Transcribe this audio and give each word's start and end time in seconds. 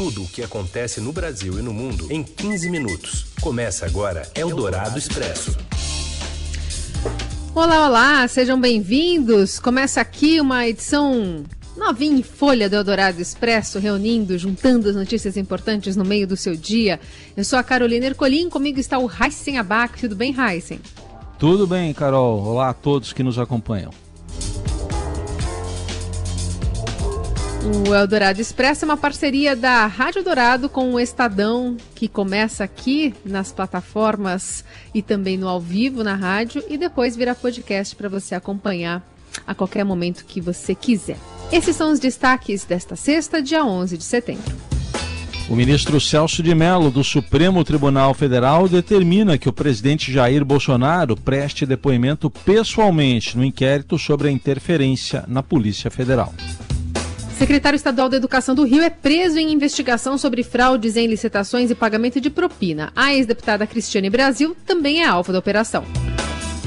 Tudo 0.00 0.22
o 0.22 0.28
que 0.28 0.42
acontece 0.42 0.98
no 0.98 1.12
Brasil 1.12 1.58
e 1.58 1.62
no 1.62 1.74
mundo 1.74 2.06
em 2.08 2.22
15 2.22 2.70
minutos. 2.70 3.26
Começa 3.38 3.84
agora 3.84 4.22
Eldorado 4.34 4.98
Expresso. 4.98 5.54
Olá, 7.54 7.86
olá, 7.86 8.26
sejam 8.26 8.58
bem-vindos. 8.58 9.60
Começa 9.60 10.00
aqui 10.00 10.40
uma 10.40 10.66
edição 10.66 11.44
novinha 11.76 12.18
em 12.18 12.22
folha 12.22 12.66
do 12.66 12.76
Eldorado 12.76 13.20
Expresso, 13.20 13.78
reunindo, 13.78 14.38
juntando 14.38 14.88
as 14.88 14.96
notícias 14.96 15.36
importantes 15.36 15.94
no 15.96 16.04
meio 16.06 16.26
do 16.26 16.34
seu 16.34 16.56
dia. 16.56 16.98
Eu 17.36 17.44
sou 17.44 17.58
a 17.58 17.62
Carolina 17.62 18.06
Ercolim, 18.06 18.48
comigo 18.48 18.80
está 18.80 18.98
o 18.98 19.06
Heisen 19.06 19.58
Abac. 19.58 20.00
Tudo 20.00 20.16
bem, 20.16 20.34
Heisen? 20.34 20.80
Tudo 21.38 21.66
bem, 21.66 21.92
Carol. 21.92 22.42
Olá 22.42 22.70
a 22.70 22.74
todos 22.74 23.12
que 23.12 23.22
nos 23.22 23.38
acompanham. 23.38 23.90
O 27.62 27.94
Eldorado 27.94 28.40
Expresso 28.40 28.84
é 28.84 28.86
uma 28.86 28.96
parceria 28.96 29.54
da 29.54 29.86
Rádio 29.86 30.24
Dourado 30.24 30.66
com 30.68 30.94
o 30.94 31.00
Estadão, 31.00 31.76
que 31.94 32.08
começa 32.08 32.64
aqui 32.64 33.14
nas 33.22 33.52
plataformas 33.52 34.64
e 34.94 35.02
também 35.02 35.36
no 35.36 35.46
ao 35.46 35.60
vivo 35.60 36.02
na 36.02 36.14
rádio 36.14 36.64
e 36.70 36.78
depois 36.78 37.14
vira 37.14 37.34
podcast 37.34 37.94
para 37.94 38.08
você 38.08 38.34
acompanhar 38.34 39.06
a 39.46 39.54
qualquer 39.54 39.84
momento 39.84 40.24
que 40.24 40.40
você 40.40 40.74
quiser. 40.74 41.18
Esses 41.52 41.76
são 41.76 41.92
os 41.92 42.00
destaques 42.00 42.64
desta 42.64 42.96
sexta, 42.96 43.42
dia 43.42 43.62
11 43.62 43.98
de 43.98 44.04
setembro. 44.04 44.56
O 45.50 45.54
ministro 45.54 46.00
Celso 46.00 46.42
de 46.42 46.54
Mello, 46.54 46.90
do 46.90 47.04
Supremo 47.04 47.62
Tribunal 47.62 48.14
Federal, 48.14 48.68
determina 48.68 49.36
que 49.36 49.48
o 49.48 49.52
presidente 49.52 50.10
Jair 50.10 50.44
Bolsonaro 50.44 51.16
preste 51.16 51.66
depoimento 51.66 52.30
pessoalmente 52.30 53.36
no 53.36 53.44
inquérito 53.44 53.98
sobre 53.98 54.28
a 54.28 54.30
interferência 54.30 55.24
na 55.28 55.42
Polícia 55.42 55.90
Federal. 55.90 56.32
Secretário 57.40 57.74
Estadual 57.74 58.10
da 58.10 58.18
Educação 58.18 58.54
do 58.54 58.64
Rio 58.64 58.82
é 58.82 58.90
preso 58.90 59.38
em 59.38 59.50
investigação 59.50 60.18
sobre 60.18 60.42
fraudes 60.42 60.94
em 60.94 61.06
licitações 61.06 61.70
e 61.70 61.74
pagamento 61.74 62.20
de 62.20 62.28
propina. 62.28 62.92
A 62.94 63.14
ex-deputada 63.14 63.66
Cristiane 63.66 64.10
Brasil 64.10 64.54
também 64.66 65.00
é 65.00 65.06
alvo 65.06 65.32
da 65.32 65.38
operação. 65.38 65.82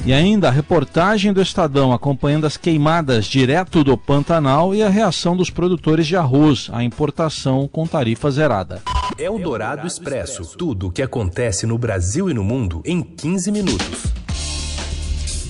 E 0.04 0.12
ainda 0.12 0.48
a 0.48 0.52
reportagem 0.52 1.32
do 1.32 1.44
Estadão 1.44 1.94
acompanhando 1.94 2.48
as 2.48 2.58
queimadas 2.58 3.26
direto 3.26 3.84
do 3.84 3.96
Pantanal 3.96 4.74
e 4.74 4.82
a 4.82 4.90
reação 4.90 5.38
dos 5.38 5.52
produtores 5.52 6.08
de 6.08 6.16
arroz 6.16 6.72
à 6.74 6.84
importação 6.84 7.68
com 7.68 7.86
tarifa 7.86 8.32
zerada. 8.32 8.82
É 9.16 9.30
o 9.30 9.38
Dourado 9.38 9.86
Expresso. 9.86 10.58
Tudo 10.58 10.88
o 10.88 10.92
que 10.92 11.04
acontece 11.04 11.68
no 11.68 11.78
Brasil 11.78 12.32
e 12.32 12.34
no 12.34 12.44
mundo 12.44 12.82
em 12.84 13.04
15 13.04 13.52
minutos. 13.52 14.23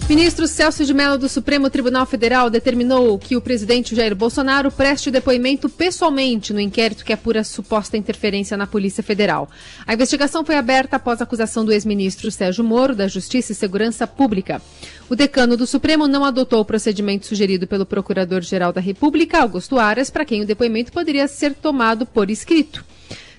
Ministro 0.10 0.48
Celso 0.48 0.84
de 0.84 0.94
Mello 0.94 1.18
do 1.18 1.30
Supremo 1.30 1.70
Tribunal 1.70 2.06
Federal 2.06 2.50
determinou 2.50 3.18
que 3.18 3.38
o 3.38 3.42
presidente 3.42 3.96
Jair 3.96 4.14
Bolsonaro 4.14 4.70
preste 4.70 5.10
depoimento 5.10 5.70
pessoalmente 5.70 6.52
no 6.52 6.60
inquérito 6.60 7.06
que 7.06 7.14
apura 7.14 7.42
suposta 7.42 7.96
interferência 7.96 8.58
na 8.58 8.68
Polícia 8.68 9.02
Federal. 9.02 9.50
A 9.88 9.94
investigação 9.94 10.44
foi 10.44 10.56
aberta 10.56 10.98
após 10.98 11.22
a 11.22 11.24
acusação 11.24 11.64
do 11.64 11.72
ex-ministro 11.72 12.30
Sérgio 12.30 12.66
Moro, 12.66 12.94
da 12.94 13.08
Justiça 13.08 13.54
e 13.54 13.56
Segurança 13.56 14.06
Pública. 14.06 14.62
O 15.10 15.16
decano 15.16 15.56
do 15.56 15.66
Supremo 15.66 16.06
não 16.06 16.26
adotou 16.26 16.60
o 16.60 16.66
procedimento 16.66 17.26
sugerido 17.26 17.66
pelo 17.66 17.86
Procurador-Geral 17.86 18.74
da 18.74 18.82
República, 18.82 19.40
Augusto 19.40 19.80
Aras, 19.80 20.10
para 20.10 20.26
quem 20.26 20.42
o 20.42 20.46
depoimento 20.46 20.92
poderia 20.92 21.30
ser 21.30 21.54
tomado 21.54 22.06
por 22.06 22.30
escrito. 22.30 22.84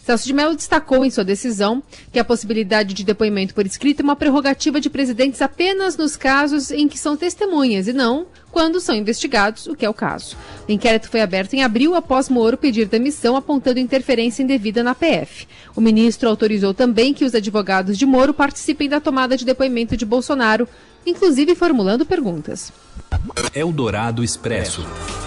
Celso 0.04 0.26
de 0.26 0.34
Mello 0.34 0.54
destacou 0.54 1.02
em 1.02 1.08
sua 1.08 1.24
decisão 1.24 1.82
que 2.12 2.18
a 2.18 2.24
possibilidade 2.24 2.92
de 2.92 3.04
depoimento 3.04 3.54
por 3.54 3.64
escrito 3.64 4.00
é 4.00 4.02
uma 4.02 4.14
prerrogativa 4.14 4.78
de 4.78 4.90
presidentes 4.90 5.40
apenas 5.40 5.96
nos 5.96 6.14
casos 6.14 6.70
em 6.70 6.86
que 6.86 6.98
são 6.98 7.16
testemunhas 7.16 7.88
e 7.88 7.92
não 7.94 8.26
quando 8.52 8.80
são 8.80 8.94
investigados, 8.94 9.66
o 9.66 9.74
que 9.74 9.86
é 9.86 9.88
o 9.88 9.94
caso. 9.94 10.36
O 10.68 10.70
inquérito 10.70 11.08
foi 11.08 11.22
aberto 11.22 11.54
em 11.54 11.64
abril 11.64 11.94
após 11.94 12.28
Moro 12.28 12.58
pedir 12.58 12.86
demissão 12.86 13.34
apontando 13.34 13.80
interferência 13.80 14.42
indevida 14.42 14.82
na 14.82 14.94
PF. 14.94 15.48
O 15.74 15.80
ministro 15.80 16.28
autorizou 16.28 16.74
também 16.74 17.14
que 17.14 17.24
os 17.24 17.34
advogados 17.34 17.96
de 17.96 18.04
Moro 18.04 18.34
participem 18.34 18.90
da 18.90 19.00
tomada 19.00 19.38
de 19.38 19.46
depoimento 19.46 19.96
de 19.96 20.04
Bolsonaro, 20.04 20.68
inclusive 21.06 21.54
formulando 21.54 22.04
perguntas. 22.04 22.70
Eldorado 23.54 24.22
Expresso. 24.22 24.84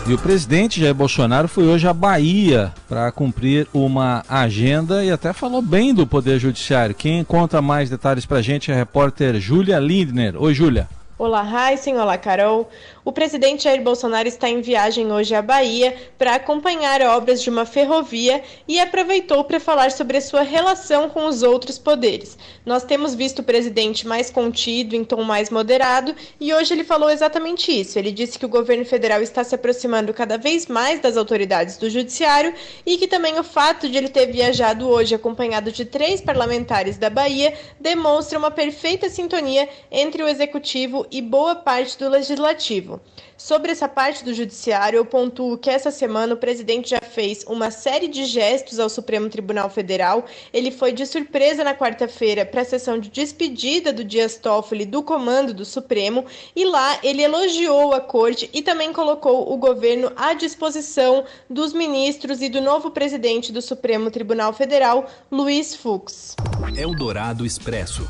E 0.08 0.14
o 0.14 0.18
presidente 0.18 0.80
Jair 0.80 0.94
Bolsonaro 0.94 1.48
foi 1.48 1.66
hoje 1.66 1.88
à 1.88 1.94
Bahia 1.94 2.74
para 2.88 3.12
cumprir 3.12 3.68
uma 3.74 4.24
agenda 4.30 5.04
e 5.04 5.12
até 5.12 5.34
falou 5.34 5.62
bem 5.62 5.94
do 5.94 6.08
Poder 6.08 6.40
Judiciário. 6.40 6.96
Quem 6.96 7.24
conta 7.24 7.62
mais 7.62 7.90
detalhes 7.90 8.26
para 8.26 8.38
a 8.38 8.42
gente 8.42 8.72
é 8.72 8.74
a 8.74 8.78
repórter 8.78 9.40
Júlia 9.40 9.80
Lindner. 9.80 10.42
Oi, 10.42 10.54
Júlia. 10.54 10.88
Olá, 11.20 11.44
Heisen. 11.44 11.98
Olá, 11.98 12.16
Carol. 12.16 12.70
O 13.08 13.12
presidente 13.14 13.64
Jair 13.64 13.82
Bolsonaro 13.82 14.28
está 14.28 14.50
em 14.50 14.60
viagem 14.60 15.14
hoje 15.14 15.34
à 15.34 15.42
Bahia 15.42 15.96
para 16.18 16.36
acompanhar 16.36 17.02
obras 17.04 17.42
de 17.42 17.50
uma 17.50 17.66
ferrovia 17.66 18.44
e 18.68 18.82
aproveitou 18.82 19.46
para 19.46 19.62
falar 19.62 19.94
sobre 19.94 20.18
a 20.18 20.22
sua 20.22 20.42
relação 20.42 21.08
com 21.08 21.26
os 21.26 21.42
outros 21.42 21.80
poderes. 21.80 22.38
Nós 22.66 22.84
temos 22.84 23.16
visto 23.16 23.40
o 23.40 23.44
presidente 23.44 24.06
mais 24.06 24.30
contido, 24.30 24.94
em 24.94 25.06
tom 25.06 25.24
mais 25.24 25.50
moderado, 25.50 26.14
e 26.38 26.54
hoje 26.54 26.74
ele 26.74 26.84
falou 26.84 27.10
exatamente 27.10 27.72
isso. 27.72 27.98
Ele 27.98 28.12
disse 28.12 28.38
que 28.38 28.46
o 28.46 28.50
governo 28.50 28.84
federal 28.84 29.22
está 29.22 29.42
se 29.42 29.56
aproximando 29.56 30.14
cada 30.14 30.38
vez 30.38 30.68
mais 30.68 31.00
das 31.00 31.16
autoridades 31.16 31.78
do 31.78 31.90
judiciário 31.90 32.54
e 32.86 32.98
que 32.98 33.08
também 33.08 33.40
o 33.40 33.44
fato 33.44 33.88
de 33.88 33.98
ele 33.98 34.10
ter 34.10 34.26
viajado 34.26 34.86
hoje 34.86 35.16
acompanhado 35.16 35.72
de 35.72 35.86
três 35.86 36.20
parlamentares 36.20 36.98
da 36.98 37.10
Bahia 37.10 37.54
demonstra 37.80 38.38
uma 38.38 38.52
perfeita 38.52 39.10
sintonia 39.10 39.70
entre 39.90 40.22
o 40.22 40.28
executivo 40.28 41.08
e 41.10 41.22
boa 41.22 41.56
parte 41.56 41.98
do 41.98 42.10
legislativo. 42.10 42.97
Sobre 43.38 43.72
essa 43.72 43.88
parte 43.88 44.26
do 44.26 44.34
judiciário, 44.34 44.98
eu 44.98 45.06
pontuo 45.06 45.58
que 45.58 45.70
essa 45.70 45.92
semana 45.92 46.34
o 46.34 46.38
presidente 46.38 46.90
já 46.90 47.00
fez 47.00 47.46
uma 47.48 47.70
série 47.70 48.08
de 48.08 48.26
gestos 48.26 48.80
ao 48.80 48.90
Supremo 48.90 49.30
Tribunal 49.30 49.70
Federal. 49.70 50.26
Ele 50.52 50.72
foi 50.72 50.92
de 50.92 51.06
surpresa 51.06 51.64
na 51.64 51.76
quarta-feira 51.76 52.46
para 52.46 52.62
a 52.62 52.66
sessão 52.66 53.00
de 53.00 53.10
despedida 53.10 53.94
do 53.94 54.04
Dias 54.04 54.38
Toffoli 54.38 54.86
do 54.86 55.04
comando 55.04 55.54
do 55.54 55.66
Supremo 55.66 56.26
e 56.56 56.66
lá 56.66 57.00
ele 57.04 57.22
elogiou 57.22 57.94
a 57.94 58.02
corte 58.02 58.50
e 58.54 58.62
também 58.62 58.92
colocou 58.92 59.54
o 59.54 59.58
governo 59.58 60.12
à 60.16 60.34
disposição 60.34 61.24
dos 61.50 61.74
ministros 61.74 62.42
e 62.42 62.50
do 62.50 62.60
novo 62.60 62.90
presidente 62.90 63.52
do 63.52 63.62
Supremo 63.62 64.10
Tribunal 64.10 64.52
Federal, 64.52 65.08
Luiz 65.32 65.76
Fux. 65.76 66.36
Eldorado 66.76 67.46
Expresso. 67.46 68.08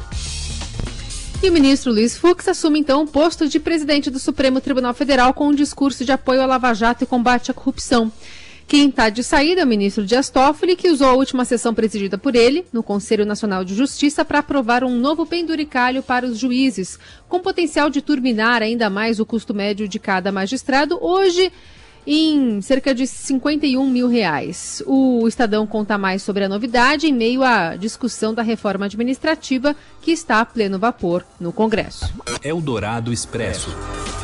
E 1.42 1.50
o 1.50 1.54
ministro 1.54 1.92
Luiz 1.94 2.18
Fux 2.18 2.48
assume 2.48 2.80
então 2.80 3.04
o 3.04 3.08
posto 3.08 3.48
de 3.48 3.60
presidente 3.60 4.10
do 4.10 4.18
Supremo 4.18 4.60
Tribunal 4.60 4.94
Federal 4.96 5.36
com 5.36 5.50
um 5.50 5.54
discurso 5.54 6.04
de 6.04 6.12
apoio 6.12 6.42
à 6.42 6.48
Lava 6.48 6.74
Jato 6.74 7.04
e 7.04 7.08
combate 7.08 7.52
à 7.52 7.54
corrupção. 7.54 8.12
Quem 8.68 8.90
está 8.90 9.10
de 9.10 9.24
saída 9.24 9.62
é 9.62 9.64
o 9.64 9.68
ministro 9.68 10.04
Dias 10.04 10.30
Toffoli, 10.30 10.76
que 10.76 10.90
usou 10.90 11.08
a 11.08 11.14
última 11.14 11.46
sessão 11.46 11.76
presidida 11.76 12.18
por 12.18 12.36
ele, 12.36 12.66
no 12.74 12.82
Conselho 12.82 13.26
Nacional 13.26 13.64
de 13.64 13.76
Justiça, 13.76 14.26
para 14.26 14.40
aprovar 14.40 14.84
um 14.84 14.98
novo 14.98 15.26
penduricalho 15.26 16.02
para 16.02 16.26
os 16.26 16.40
juízes, 16.40 17.00
com 17.30 17.40
potencial 17.40 17.90
de 17.90 18.02
turbinar 18.02 18.64
ainda 18.64 18.90
mais 18.90 19.20
o 19.20 19.26
custo 19.26 19.54
médio 19.54 19.88
de 19.88 20.00
cada 20.00 20.32
magistrado. 20.32 20.98
Hoje, 21.00 21.50
em 22.08 22.62
cerca 22.62 22.96
de 22.96 23.06
51 23.06 23.86
mil 23.86 24.08
reais. 24.08 24.82
O 24.88 25.28
Estadão 25.28 25.68
conta 25.68 25.98
mais 25.98 26.24
sobre 26.24 26.46
a 26.46 26.50
novidade 26.50 27.06
em 27.06 27.14
meio 27.14 27.44
à 27.44 27.76
discussão 27.76 28.34
da 28.34 28.42
reforma 28.42 28.86
administrativa 28.86 29.76
que 30.02 30.12
está 30.12 30.40
a 30.40 30.46
pleno 30.46 30.80
vapor 30.80 31.26
no 31.38 31.52
Congresso. 31.52 32.10
Eldorado 32.42 33.12
Expresso. 33.12 33.76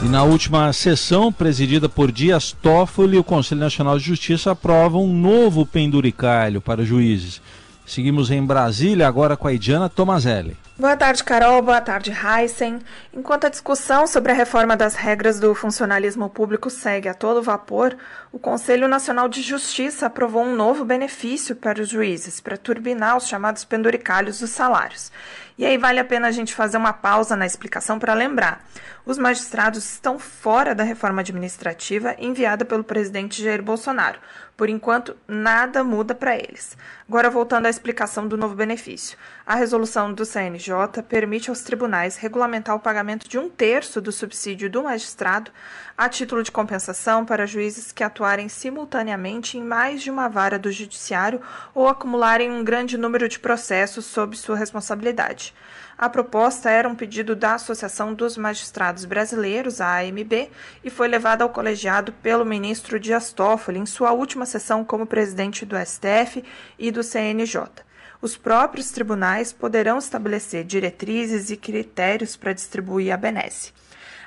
E 0.02 0.06
na 0.06 0.24
última 0.24 0.72
sessão, 0.72 1.32
presidida 1.32 1.90
por 1.90 2.10
Dias 2.10 2.56
Toffoli, 2.62 3.18
o 3.18 3.24
Conselho 3.24 3.60
Nacional 3.60 4.00
de 4.00 4.06
Justiça 4.06 4.52
aprova 4.52 4.98
um 4.98 5.14
novo 5.14 5.66
penduricalho 5.66 6.62
para 6.62 6.86
juízes. 6.86 7.42
Seguimos 7.86 8.32
em 8.32 8.42
Brasília, 8.42 9.08
agora 9.08 9.36
com 9.36 9.48
a 9.48 9.54
Idiana 9.54 9.90
Tomazelli. 9.90 10.56
Boa 10.76 10.98
tarde, 10.98 11.24
Carol. 11.24 11.62
Boa 11.62 11.80
tarde, 11.80 12.12
Heisen. 12.12 12.80
Enquanto 13.14 13.46
a 13.46 13.50
discussão 13.50 14.08
sobre 14.08 14.32
a 14.32 14.36
reforma 14.36 14.76
das 14.76 14.96
regras 14.96 15.40
do 15.40 15.54
funcionalismo 15.54 16.28
público 16.32 16.68
segue 16.68 17.08
a 17.08 17.14
todo 17.14 17.44
vapor, 17.44 17.96
o 18.32 18.40
Conselho 18.40 18.88
Nacional 18.88 19.30
de 19.30 19.44
Justiça 19.44 20.08
aprovou 20.08 20.42
um 20.44 20.56
novo 20.56 20.84
benefício 20.84 21.56
para 21.56 21.80
os 21.80 21.90
juízes, 21.90 22.42
para 22.42 22.58
turbinar 22.58 23.16
os 23.16 23.28
chamados 23.28 23.64
penduricalhos 23.64 24.40
dos 24.40 24.50
salários. 24.50 25.12
E 25.56 25.64
aí 25.64 25.78
vale 25.78 26.00
a 26.00 26.04
pena 26.04 26.30
a 26.30 26.32
gente 26.32 26.56
fazer 26.56 26.78
uma 26.78 26.94
pausa 26.94 27.36
na 27.36 27.46
explicação 27.46 28.00
para 28.00 28.16
lembrar. 28.16 28.66
Os 29.06 29.20
magistrados 29.20 29.84
estão 29.84 30.18
fora 30.18 30.74
da 30.74 30.84
reforma 30.84 31.22
administrativa 31.22 32.16
enviada 32.18 32.66
pelo 32.66 32.84
presidente 32.84 33.44
Jair 33.44 33.62
Bolsonaro. 33.62 34.20
Por 34.58 34.70
enquanto, 34.70 35.16
nada 35.28 35.84
muda 35.84 36.16
para 36.16 36.36
eles. 36.36 36.76
Agora, 37.08 37.30
voltando 37.30 37.68
à 37.68 37.70
explicação 37.70 38.28
do 38.28 38.38
novo 38.38 38.56
benefício. 38.56 39.18
A 39.46 39.56
resolução 39.56 40.14
do 40.14 40.24
CNJ 40.24 41.04
permite 41.10 41.50
aos 41.50 41.64
tribunais 41.64 42.16
regulamentar 42.16 42.78
o 42.78 42.80
pagamento 42.80 43.28
de 43.28 43.38
um 43.38 43.50
terço 43.50 44.00
do 44.00 44.10
subsídio 44.10 44.70
do 44.70 44.84
magistrado 44.84 45.52
a 45.98 46.08
título 46.08 46.42
de 46.44 46.50
compensação 46.50 47.26
para 47.26 47.46
juízes 47.46 47.92
que 47.92 48.06
atuarem 48.06 48.48
simultaneamente 48.48 49.58
em 49.58 49.62
mais 49.62 50.02
de 50.02 50.10
uma 50.10 50.30
vara 50.30 50.58
do 50.58 50.72
judiciário 50.72 51.42
ou 51.76 51.90
acumularem 51.90 52.50
um 52.50 52.64
grande 52.64 52.98
número 52.98 53.28
de 53.28 53.38
processos 53.38 54.06
sob 54.06 54.38
sua 54.38 54.56
responsabilidade. 54.56 55.54
A 55.98 56.08
proposta 56.08 56.70
era 56.70 56.88
um 56.88 56.96
pedido 56.96 57.36
da 57.36 57.56
Associação 57.56 58.14
dos 58.14 58.38
Magistrados 58.38 59.04
Brasileiros, 59.04 59.82
a 59.82 60.00
AMB, 60.00 60.50
e 60.86 60.90
foi 60.90 61.10
levada 61.10 61.44
ao 61.44 61.50
colegiado 61.50 62.14
pelo 62.14 62.46
ministro 62.46 62.98
Dias 62.98 63.34
Toffoli 63.34 63.80
em 63.80 63.86
sua 63.86 64.14
última 64.14 64.46
sessão 64.46 64.86
como 64.86 65.06
presidente 65.06 65.66
do 65.66 65.76
STF 65.76 66.46
e 66.80 66.90
do 66.92 67.04
CNJ. 67.04 67.84
Os 68.24 68.38
próprios 68.38 68.90
tribunais 68.90 69.52
poderão 69.52 69.98
estabelecer 69.98 70.64
diretrizes 70.64 71.50
e 71.50 71.58
critérios 71.58 72.38
para 72.38 72.54
distribuir 72.54 73.14
a 73.14 73.18
benesse. 73.18 73.74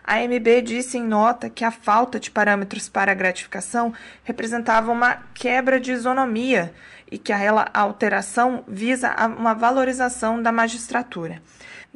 A 0.05 0.19
MB 0.19 0.61
disse 0.61 0.99
em 0.99 1.03
nota 1.03 1.49
que 1.49 1.65
a 1.65 1.71
falta 1.71 2.21
de 2.21 2.31
parâmetros 2.31 2.91
para 2.91 3.13
a 3.13 3.15
gratificação 3.15 3.95
representava 4.23 4.93
uma 4.93 5.23
quebra 5.33 5.81
de 5.81 5.93
isonomia 5.93 6.75
e 7.11 7.17
que 7.17 7.33
a 7.33 7.71
alteração 7.73 8.63
visa 8.69 9.17
uma 9.39 9.55
valorização 9.55 10.43
da 10.43 10.53
magistratura. 10.53 11.41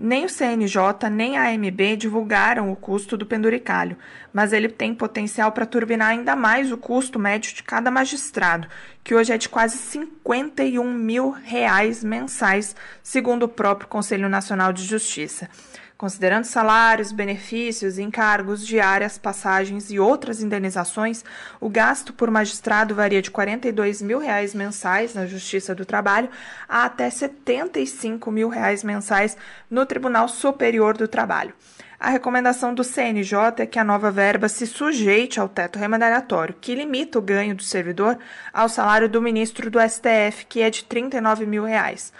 Nem 0.03 0.25
o 0.25 0.31
CNJ 0.31 1.11
nem 1.11 1.37
a 1.37 1.51
AMB 1.51 1.95
divulgaram 1.95 2.73
o 2.73 2.77
custo 2.77 3.19
do 3.19 3.27
penduricalho, 3.27 3.99
mas 4.33 4.51
ele 4.51 4.67
tem 4.67 4.95
potencial 4.95 5.53
para 5.53 5.67
turbinar 5.67 6.09
ainda 6.09 6.35
mais 6.35 6.73
o 6.73 6.79
custo 6.79 7.19
médio 7.19 7.55
de 7.55 7.63
cada 7.63 7.91
magistrado, 7.91 8.67
que 9.05 9.15
hoje 9.15 9.31
é 9.31 9.37
de 9.37 9.47
quase 9.47 9.77
51 9.77 10.91
mil 10.91 11.29
reais 11.29 12.03
mensais, 12.03 12.75
segundo 13.03 13.43
o 13.43 13.49
próprio 13.49 13.91
Conselho 13.91 14.27
Nacional 14.27 14.73
de 14.73 14.85
Justiça. 14.85 15.51
Considerando 16.01 16.45
salários, 16.45 17.13
benefícios, 17.13 17.99
encargos, 17.99 18.67
diárias, 18.67 19.19
passagens 19.19 19.91
e 19.91 20.01
outras 20.01 20.41
indenizações, 20.43 21.23
o 21.61 21.69
gasto 21.69 22.15
por 22.15 22.31
magistrado 22.31 22.95
varia 22.95 23.21
de 23.21 23.31
42 23.31 24.01
mil 24.01 24.19
reais 24.19 24.55
mensais 24.55 25.13
na 25.13 25.27
Justiça 25.27 25.75
do 25.75 25.85
Trabalho 25.85 26.31
a 26.67 26.87
até 26.87 27.11
75 27.11 28.31
mil 28.31 28.49
reais 28.49 28.83
mensais 28.83 29.37
no 29.71 29.85
Tribunal 29.85 30.27
Superior 30.27 30.97
do 30.97 31.07
Trabalho. 31.07 31.53
A 31.99 32.09
recomendação 32.09 32.73
do 32.73 32.83
CNJ 32.83 33.37
é 33.59 33.67
que 33.67 33.79
a 33.79 33.85
nova 33.85 34.11
verba 34.11 34.49
se 34.49 34.67
sujeite 34.67 35.39
ao 35.39 35.51
teto 35.51 35.79
remuneratório, 35.79 36.57
que 36.59 36.75
limita 36.75 37.19
o 37.19 37.23
ganho 37.23 37.55
do 37.55 37.63
servidor 37.63 38.19
ao 38.55 38.71
salário 38.71 39.07
do 39.07 39.21
ministro 39.21 39.71
do 39.71 39.79
STF, 39.79 40.47
que 40.49 40.63
é 40.63 40.71
de 40.71 40.83
39 40.83 41.45
mil 41.45 41.63
reais. 41.63 42.11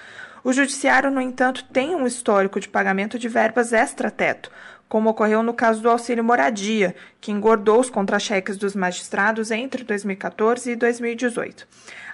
O 0.43 0.53
Judiciário, 0.53 1.11
no 1.11 1.21
entanto, 1.21 1.65
tem 1.65 1.95
um 1.95 2.07
histórico 2.07 2.59
de 2.59 2.69
pagamento 2.69 3.19
de 3.19 3.29
verbas 3.29 3.73
extra-teto, 3.73 4.51
como 4.89 5.11
ocorreu 5.11 5.43
no 5.43 5.55
caso 5.55 5.83
do 5.83 5.91
auxílio 5.91 6.25
moradia, 6.25 6.97
que 7.21 7.31
engordou 7.31 7.79
os 7.79 7.91
contra-cheques 7.91 8.57
dos 8.57 8.75
magistrados 8.75 9.51
entre 9.51 9.85
2014 9.85 10.71
e 10.71 10.77
2018. 10.77 11.67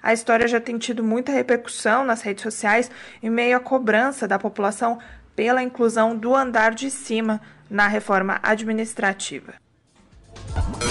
A 0.02 0.12
história 0.12 0.46
já 0.46 0.61
tem 0.61 0.76
tido 0.76 1.02
muita 1.02 1.32
repercussão 1.32 2.05
nas 2.05 2.20
redes 2.23 2.43
sociais 2.43 2.90
em 3.23 3.31
meio 3.31 3.56
à 3.56 3.61
cobrança 3.61 4.29
da 4.29 4.38
população 4.38 4.99
pela 5.34 5.62
inclusão 5.62 6.17
do 6.17 6.34
andar 6.34 6.75
de 6.75 6.90
cima 6.90 7.40
na 7.70 7.87
reforma 7.87 8.38
administrativa. 8.43 9.55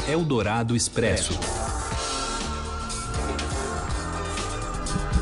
Eldorado 0.08 0.76
Expresso. 0.76 1.40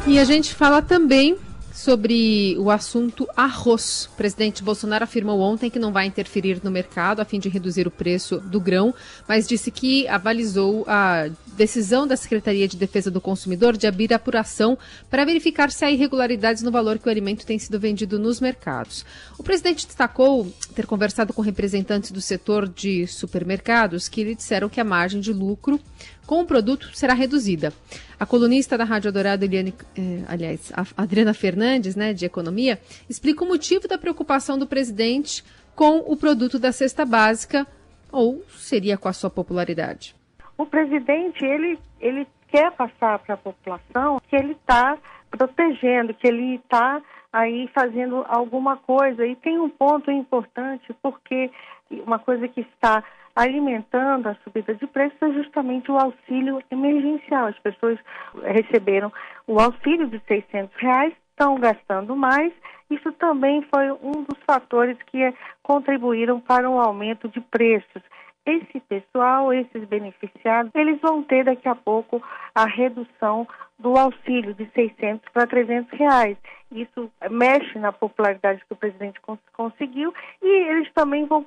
E 0.06 0.20
a 0.20 0.26
gente 0.26 0.54
fala 0.54 0.82
também 0.82 1.38
sobre 1.84 2.56
o 2.60 2.72
assunto 2.72 3.28
arroz. 3.36 4.10
O 4.14 4.16
presidente 4.16 4.64
Bolsonaro 4.64 5.04
afirmou 5.04 5.42
ontem 5.42 5.70
que 5.70 5.78
não 5.78 5.92
vai 5.92 6.06
interferir 6.06 6.62
no 6.64 6.72
mercado 6.72 7.20
a 7.20 7.26
fim 7.26 7.42
de 7.42 7.50
reduzir 7.50 7.86
o 7.86 7.92
preço 7.92 8.40
do 8.40 8.58
grão, 8.58 8.96
mas 9.28 9.46
disse 9.46 9.70
que 9.70 10.08
avalizou 10.08 10.86
a 10.88 11.28
decisão 11.56 12.06
da 12.08 12.18
Secretaria 12.18 12.68
de 12.68 12.78
Defesa 12.78 13.10
do 13.10 13.22
Consumidor 13.22 13.78
de 13.78 13.88
abrir 13.88 14.14
apuração 14.14 14.78
para 15.10 15.26
verificar 15.26 15.72
se 15.72 15.86
há 15.86 15.92
irregularidades 15.92 16.64
no 16.64 16.72
valor 16.72 17.00
que 17.00 17.08
o 17.08 17.12
alimento 17.12 17.46
tem 17.46 17.58
sido 17.60 17.80
vendido 17.80 18.20
nos 18.20 18.40
mercados. 18.40 19.06
O 19.38 19.44
presidente 19.44 19.86
destacou 19.86 20.52
ter 20.76 20.86
conversado 20.86 21.34
com 21.34 21.42
representantes 21.42 22.12
do 22.12 22.22
setor 22.22 22.68
de 22.68 23.08
supermercados 23.08 24.08
que 24.08 24.24
lhe 24.24 24.36
disseram 24.36 24.70
que 24.70 24.82
a 24.82 24.84
margem 24.84 25.22
de 25.22 25.32
lucro 25.32 25.80
com 26.26 26.42
o 26.42 26.46
produto 26.46 26.90
será 26.94 27.14
reduzida. 27.14 27.74
A 28.20 28.26
colunista 28.26 28.78
da 28.78 28.84
Rádio 28.84 29.12
Dourado, 29.12 29.44
Eliane, 29.44 29.74
eh, 29.96 30.22
aliás, 30.28 30.72
Adriana 30.96 31.34
Fernandes, 31.34 31.96
né, 31.96 32.14
de 32.14 32.26
Economia, 32.26 32.80
explica 33.10 33.44
o 33.44 33.48
motivo 33.48 33.88
da 33.88 33.98
preocupação 33.98 34.58
do 34.58 34.66
presidente 34.66 35.44
com 35.76 35.98
o 36.00 36.16
produto 36.16 36.58
da 36.58 36.72
cesta 36.72 37.06
básica, 37.06 37.68
ou 38.12 38.46
seria 38.58 38.98
com 38.98 39.10
a 39.10 39.14
sua 39.14 39.30
popularidade. 39.30 40.16
O 40.58 40.66
presidente, 40.66 41.44
ele, 41.44 41.80
ele 42.00 42.28
quer 42.48 42.72
passar 42.72 43.20
para 43.20 43.36
a 43.36 43.38
população 43.38 44.20
que 44.28 44.36
ele 44.36 44.54
está 44.54 44.98
protegendo, 45.32 46.14
que 46.14 46.28
ele 46.28 46.56
está 46.56 47.02
aí 47.32 47.68
fazendo 47.74 48.24
alguma 48.28 48.78
coisa. 48.78 49.26
E 49.26 49.36
tem 49.36 49.60
um 49.60 49.70
ponto 49.70 50.12
importante, 50.12 50.94
porque 51.02 51.50
uma 51.90 52.20
coisa 52.20 52.48
que 52.48 52.62
está 52.62 53.04
alimentando 53.36 54.30
a 54.30 54.36
subida 54.44 54.76
de 54.76 54.86
preços 54.86 55.20
é 55.22 55.32
justamente 55.32 55.92
o 55.92 55.98
auxílio 55.98 56.62
emergencial. 56.70 57.48
As 57.48 57.60
pessoas 57.60 57.98
receberam 58.44 59.12
o 59.48 59.60
auxílio 59.60 60.08
de 60.08 60.22
600 60.28 60.76
reais, 60.78 61.14
estão 61.32 61.56
gastando 61.56 62.16
mais. 62.16 62.54
Isso 62.90 63.12
também 63.14 63.64
foi 63.74 63.92
um 63.92 64.24
dos 64.24 64.38
fatores 64.46 64.98
que 65.08 65.34
contribuíram 65.64 66.40
para 66.40 66.70
um 66.70 66.80
aumento 66.80 67.28
de 67.28 67.42
preços. 67.42 68.04
Esse 68.46 68.80
pessoal, 68.82 69.54
esses 69.54 69.86
beneficiados, 69.86 70.72
eles 70.76 71.00
vão 71.00 71.24
ter 71.24 71.46
daqui 71.46 71.68
a 71.68 71.76
pouco 71.76 72.22
a 72.54 72.66
redução 72.66 73.48
do 73.80 73.98
auxílio 73.98 74.54
de 74.54 74.70
600 74.74 75.30
para 75.32 75.48
300 75.48 75.98
reais. 75.98 76.38
Isso 76.72 77.10
mexe 77.32 77.80
na 77.80 77.92
popularidade 77.92 78.64
que 78.66 78.74
o 78.74 78.76
presidente 78.76 79.22
cons 79.22 79.40
conseguiu 79.54 80.14
e 80.42 80.48
eles 80.70 80.92
também 80.94 81.26
vão 81.26 81.46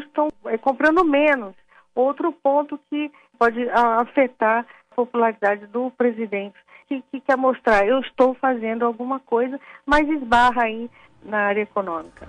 estão 0.00 0.28
é, 0.46 0.58
comprando 0.58 1.04
menos. 1.04 1.54
Outro 1.94 2.30
ponto 2.32 2.78
que 2.90 3.10
pode 3.38 3.68
afetar 3.70 4.66
a 4.90 4.94
popularidade 4.94 5.66
do 5.68 5.90
presidente, 5.92 6.56
que, 6.86 7.02
que 7.10 7.20
quer 7.20 7.36
mostrar, 7.36 7.86
eu 7.86 8.00
estou 8.00 8.34
fazendo 8.34 8.84
alguma 8.84 9.20
coisa, 9.20 9.58
mas 9.86 10.06
esbarra 10.08 10.64
aí 10.64 10.90
na 11.24 11.46
área 11.46 11.62
econômica. 11.62 12.26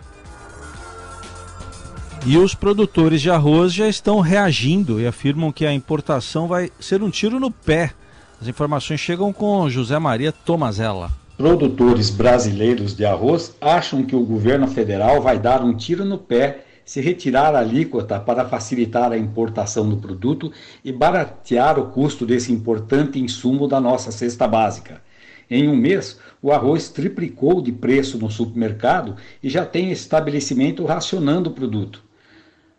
E 2.29 2.38
os 2.38 2.53
produtores 2.53 3.21
de 3.21 3.31
arroz 3.31 3.71
já 3.74 3.88
estão 3.88 4.19
reagindo 4.19 5.00
e 5.00 5.07
afirmam 5.07 5.50
que 5.50 5.65
a 5.65 5.71
importação 5.71 6.45
vai 6.45 6.69
ser 6.77 7.01
um 7.01 7.09
tiro 7.09 7.39
no 7.39 7.50
pé. 7.50 7.94
As 8.41 8.50
informações 8.50 9.00
chegam 9.00 9.31
com 9.31 9.69
José 9.69 9.97
Maria 9.97 10.33
Tomazella. 10.33 11.09
Produtores 11.38 12.09
brasileiros 12.09 12.94
de 12.94 13.06
arroz 13.06 13.56
acham 13.62 14.03
que 14.03 14.13
o 14.13 14.25
governo 14.25 14.68
federal 14.68 15.21
vai 15.21 15.39
dar 15.39 15.63
um 15.63 15.74
tiro 15.74 16.03
no 16.03 16.18
pé 16.18 16.65
se 16.83 17.00
retirar 17.00 17.56
a 17.56 17.59
alíquota 17.59 18.19
para 18.19 18.44
facilitar 18.44 19.13
a 19.13 19.18
importação 19.18 19.88
do 19.88 19.95
produto 19.95 20.51
e 20.83 20.91
baratear 20.91 21.80
o 21.80 21.91
custo 21.91 22.25
desse 22.25 22.51
importante 22.51 23.18
insumo 23.18 23.69
da 23.69 23.80
nossa 23.80 24.12
cesta 24.12 24.45
básica. 24.45 25.01
Em 25.50 25.69
um 25.69 25.77
mês, 25.77 26.19
o 26.41 26.51
arroz 26.51 26.89
triplicou 26.89 27.61
de 27.61 27.71
preço 27.71 28.18
no 28.18 28.30
supermercado 28.30 29.16
e 29.42 29.49
já 29.49 29.66
tem 29.66 29.94
estabelecimento 29.94 30.83
racionando 30.83 31.49
o 31.49 31.54
produto. 31.54 32.06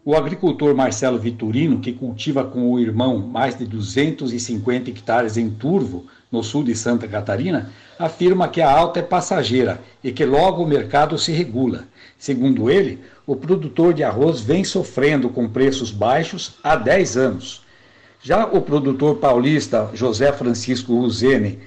O 0.04 0.14
agricultor 0.14 0.74
Marcelo 0.74 1.18
Vitorino, 1.18 1.80
que 1.80 1.92
cultiva 1.92 2.44
com 2.44 2.72
o 2.72 2.78
irmão 2.78 3.18
mais 3.18 3.58
de 3.58 3.66
250 3.66 4.88
hectares 4.90 5.36
em 5.36 5.50
Turvo, 5.50 6.06
no 6.30 6.42
sul 6.42 6.62
de 6.62 6.74
Santa 6.74 7.08
Catarina, 7.08 7.70
afirma 7.98 8.48
que 8.48 8.60
a 8.60 8.70
alta 8.70 9.00
é 9.00 9.02
passageira 9.02 9.80
e 10.02 10.12
que 10.12 10.24
logo 10.24 10.62
o 10.62 10.68
mercado 10.68 11.18
se 11.18 11.32
regula. 11.32 11.84
Segundo 12.16 12.70
ele, 12.70 13.00
o 13.26 13.34
produtor 13.34 13.92
de 13.92 14.04
arroz 14.04 14.40
vem 14.40 14.64
sofrendo 14.64 15.28
com 15.28 15.48
preços 15.48 15.90
baixos 15.90 16.56
há 16.62 16.76
10 16.76 17.16
anos. 17.16 17.62
Já 18.22 18.46
o 18.46 18.62
produtor 18.62 19.16
paulista 19.16 19.90
José 19.94 20.32
Francisco 20.32 20.94
Uzene, 20.94 21.58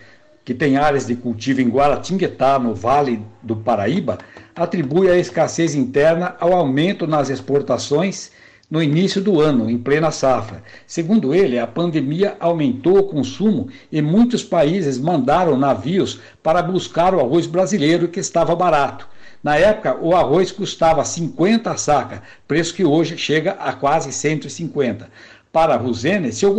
que 0.43 0.53
tem 0.53 0.77
áreas 0.77 1.05
de 1.05 1.15
cultivo 1.15 1.61
em 1.61 1.69
Guaratinguetá, 1.69 2.57
no 2.57 2.73
Vale 2.73 3.21
do 3.41 3.55
Paraíba, 3.55 4.17
atribui 4.55 5.09
a 5.09 5.17
escassez 5.17 5.75
interna 5.75 6.35
ao 6.39 6.53
aumento 6.53 7.05
nas 7.05 7.29
exportações 7.29 8.31
no 8.71 8.81
início 8.81 9.21
do 9.21 9.41
ano, 9.41 9.69
em 9.69 9.77
plena 9.77 10.11
safra. 10.11 10.63
Segundo 10.87 11.35
ele, 11.35 11.59
a 11.59 11.67
pandemia 11.67 12.37
aumentou 12.39 12.99
o 12.99 13.03
consumo 13.03 13.67
e 13.91 14.01
muitos 14.01 14.45
países 14.45 14.97
mandaram 14.97 15.57
navios 15.57 16.21
para 16.41 16.61
buscar 16.61 17.13
o 17.13 17.19
arroz 17.19 17.45
brasileiro 17.45 18.07
que 18.07 18.21
estava 18.21 18.55
barato. 18.55 19.09
Na 19.43 19.57
época, 19.57 19.97
o 19.99 20.15
arroz 20.15 20.51
custava 20.51 21.03
50 21.03 21.69
a 21.69 21.75
saca, 21.75 22.21
preço 22.47 22.73
que 22.73 22.85
hoje 22.85 23.17
chega 23.17 23.51
a 23.53 23.73
quase 23.73 24.13
150. 24.13 25.09
Para 25.51 25.75
Rosene, 25.75 26.31
se 26.31 26.45
o, 26.45 26.55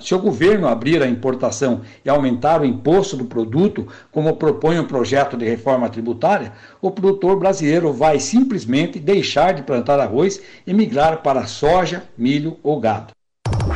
se 0.00 0.14
o 0.14 0.18
governo 0.18 0.68
abrir 0.68 1.02
a 1.02 1.08
importação 1.08 1.80
e 2.04 2.10
aumentar 2.10 2.60
o 2.60 2.66
imposto 2.66 3.16
do 3.16 3.24
produto, 3.24 3.88
como 4.12 4.36
propõe 4.36 4.78
o 4.78 4.86
projeto 4.86 5.34
de 5.34 5.48
reforma 5.48 5.88
tributária, 5.88 6.52
o 6.82 6.90
produtor 6.90 7.38
brasileiro 7.38 7.90
vai 7.90 8.20
simplesmente 8.20 9.00
deixar 9.00 9.54
de 9.54 9.62
plantar 9.62 9.98
arroz 9.98 10.42
e 10.66 10.74
migrar 10.74 11.22
para 11.22 11.46
soja, 11.46 12.02
milho 12.18 12.58
ou 12.62 12.78
gado. 12.78 13.12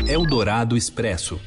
Eldorado 0.07 0.77
Expresso. 0.77 1.41